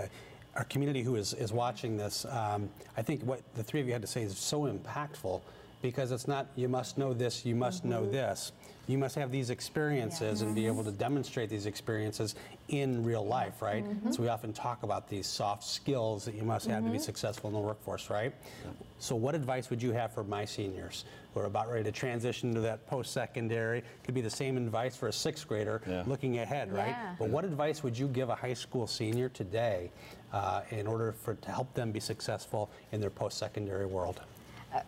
our 0.55 0.65
community 0.65 1.03
who 1.03 1.17
is, 1.17 1.35
is 1.35 1.53
watching 1.53 1.97
this, 1.97 2.25
um, 2.27 2.69
I 2.97 3.03
think 3.03 3.23
what 3.23 3.43
the 3.55 3.63
three 3.63 3.81
of 3.81 3.87
you 3.87 3.93
had 3.93 4.03
to 4.03 4.09
say 4.09 4.23
is 4.23 4.37
so 4.39 4.63
impactful 4.63 5.43
because 5.87 6.11
it's 6.11 6.27
not 6.27 6.49
you 6.57 6.69
must 6.69 6.99
know 6.99 7.15
this, 7.15 7.47
you 7.47 7.55
must 7.55 7.85
know 7.85 8.03
mm-hmm. 8.03 8.13
this. 8.13 8.51
You 8.89 8.99
must 8.99 9.15
have 9.17 9.31
these 9.31 9.51
experiences 9.51 10.43
and 10.43 10.55
be 10.55 10.67
able 10.67 10.85
to 10.85 10.93
demonstrate 10.93 11.49
these 11.49 11.67
experiences 11.67 12.37
in 12.69 13.05
real 13.05 13.25
life, 13.25 13.63
right? 13.63 13.85
Mm-hmm. 13.85 14.13
So 14.13 14.23
we 14.23 14.29
often 14.29 14.53
talk 14.53 14.83
about 14.85 15.09
these 15.09 15.27
soft 15.27 15.65
skills 15.65 16.25
that 16.25 16.35
you 16.35 16.43
must 16.43 16.67
have 16.67 16.85
to 16.85 16.91
be 16.91 16.97
mm-hmm. 16.97 17.05
successful 17.05 17.49
in 17.49 17.55
the 17.55 17.61
workforce, 17.61 18.11
right? 18.11 18.33
So 18.99 19.17
what 19.17 19.35
advice 19.35 19.71
would 19.71 19.83
you 19.83 19.93
have 19.93 20.13
for 20.13 20.23
my 20.23 20.45
seniors 20.45 21.05
who 21.35 21.41
are 21.41 21.47
about 21.47 21.69
ready 21.69 21.83
to 21.85 21.93
transition 21.93 22.55
to 22.55 22.61
that 22.61 22.87
post-secondary? 22.87 23.83
Could 24.05 24.15
be 24.15 24.21
the 24.21 24.31
same 24.31 24.57
advice 24.57 24.97
for 24.97 25.09
a 25.09 25.13
sixth 25.13 25.49
grader 25.49 25.83
Yeah. 25.87 26.05
looking 26.07 26.39
ahead, 26.39 26.73
right? 26.73 26.89
Yeah. 26.89 27.17
But 27.19 27.29
what 27.29 27.45
advice 27.45 27.83
would 27.83 27.99
you 27.99 28.07
give 28.07 28.29
a 28.29 28.37
high 28.37 28.55
school 28.55 28.87
senior 28.87 29.29
today 29.29 29.91
uh, 30.33 30.63
in 30.71 30.87
order 30.87 31.13
for 31.13 31.35
to 31.35 31.51
help 31.51 31.75
them 31.75 31.91
be 31.91 32.01
successful 32.01 32.71
in 32.93 33.01
their 33.01 33.11
post-secondary 33.11 33.87
world? 33.87 34.21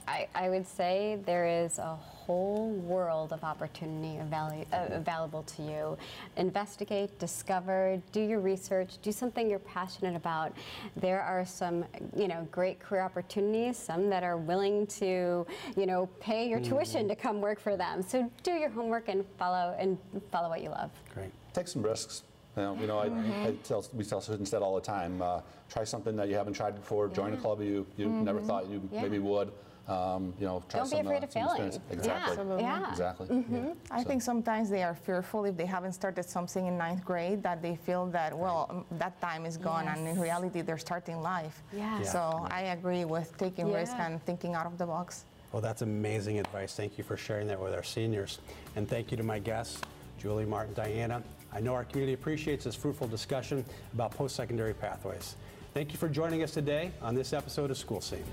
I, 0.07 0.29
I 0.35 0.49
would 0.49 0.67
say 0.67 1.19
there 1.25 1.47
is 1.47 1.79
a 1.79 1.95
whole 1.95 2.71
world 2.71 3.33
of 3.33 3.43
opportunity 3.43 4.19
uh, 4.21 4.87
available 4.91 5.43
to 5.45 5.63
you. 5.63 5.99
Investigate, 6.37 7.19
discover, 7.19 8.01
do 8.13 8.21
your 8.21 8.41
research, 8.41 8.99
do 9.03 9.13
something 9.13 9.49
you're 9.49 9.59
passionate 9.61 10.17
about. 10.17 10.53
There 10.97 11.23
are 11.23 11.45
some, 11.45 11.85
you 12.15 12.29
know, 12.29 12.47
great 12.51 12.81
career 12.81 13.03
opportunities, 13.03 13.79
some 13.79 14.11
that 14.11 14.23
are 14.23 14.37
willing 14.37 14.87
to, 14.89 15.47
you 15.77 15.87
know, 15.87 16.07
pay 16.21 16.49
your 16.49 16.61
tuition 16.61 17.09
to 17.09 17.17
come 17.17 17.41
work 17.41 17.61
for 17.61 17.77
them. 17.77 18.03
So 18.03 18.31
do 18.43 18.53
your 18.53 18.71
homework 18.71 19.09
and 19.09 19.25
follow 19.39 19.75
and 19.79 19.97
follow 20.31 20.49
what 20.49 20.63
you 20.63 20.71
love. 20.71 20.91
Great. 21.15 21.31
Take 21.55 21.69
some 21.69 21.83
risks. 21.83 22.25
You 22.59 22.65
know, 22.65 22.77
you 22.81 22.87
know 22.89 22.99
I, 22.99 23.49
I 23.49 23.55
tell, 23.65 23.85
we 23.95 24.05
tell 24.05 24.21
students 24.21 24.51
that 24.51 24.63
all 24.63 24.75
the 24.75 24.81
time. 24.81 25.23
Uh, 25.23 25.41
try 25.71 25.85
something 25.85 26.17
that 26.17 26.29
you 26.29 26.35
haven't 26.35 26.55
tried 26.55 26.75
before. 26.75 27.09
Join 27.09 27.33
a 27.33 27.37
club 27.37 27.61
you, 27.63 27.87
you 27.97 28.09
never 28.09 28.41
thought 28.41 28.67
you 28.69 28.87
Yeah. 28.93 29.03
maybe 29.03 29.19
would. 29.21 29.53
Um, 29.87 30.35
you 30.39 30.45
know, 30.45 30.63
try 30.69 30.81
Don't 30.81 30.91
be 30.91 30.99
afraid 30.99 31.23
uh, 31.23 31.27
of 31.27 31.33
failing. 31.33 31.49
experience. 31.67 31.79
Yeah. 31.89 31.95
Exactly. 31.97 32.31
Absolutely. 32.33 32.63
Yeah. 32.63 32.91
Exactly. 32.91 33.45
Yeah. 33.51 33.73
I 33.91 34.03
So- 34.03 34.09
think 34.09 34.21
sometimes 34.23 34.69
they 34.69 34.83
are 34.83 34.95
fearful 34.95 35.45
if 35.47 35.57
they 35.57 35.65
haven't 35.65 35.93
started 35.93 36.25
something 36.29 36.67
in 36.67 36.77
ninth 36.77 37.05
grade 37.07 37.43
that 37.43 37.63
they 37.63 37.77
feel 37.77 38.07
that, 38.09 38.37
well, 38.37 38.85
that 38.99 39.19
time 39.23 39.47
is 39.47 39.57
gone, 39.57 39.89
and 39.89 40.07
in 40.07 40.21
reality, 40.21 40.61
they're 40.61 40.77
starting 40.79 41.23
life. 41.23 41.63
Yeah. 41.73 42.01
Yeah. 42.01 42.05
So 42.05 42.47
I 42.51 42.63
agree 42.77 43.05
with 43.07 43.35
taking 43.39 43.73
risk 43.73 43.95
and 43.99 44.23
thinking 44.27 44.55
out 44.55 44.67
of 44.67 44.77
the 44.77 44.85
box. 44.87 45.25
Well, 45.53 45.63
that's 45.63 45.81
amazing 45.81 46.39
advice. 46.39 46.75
Thank 46.75 46.99
you 46.99 47.05
for 47.05 47.17
sharing 47.17 47.47
that 47.49 47.59
with 47.59 47.73
our 47.73 47.83
seniors. 47.85 48.41
And 48.77 48.87
thank 48.87 49.11
you 49.11 49.17
to 49.17 49.23
my 49.23 49.39
guests, 49.39 49.81
Julie, 50.19 50.45
Martin, 50.45 50.75
Diana. 50.75 51.23
I 51.53 51.61
know 51.61 51.75
our 51.75 51.85
community 51.85 52.15
appreciates 52.15 52.65
this 52.65 52.75
fruitful 52.75 53.09
discussion 53.09 53.65
about 53.95 54.13
post-secondary 54.13 54.75
pathways. 54.75 55.37
Thank 55.75 55.93
you 55.93 55.99
for 55.99 56.09
joining 56.09 56.43
us 56.43 56.53
today 56.53 56.91
on 57.01 57.15
this 57.15 57.33
episode 57.33 57.71
of 57.71 57.79
School 57.79 58.01
Scene. 58.01 58.25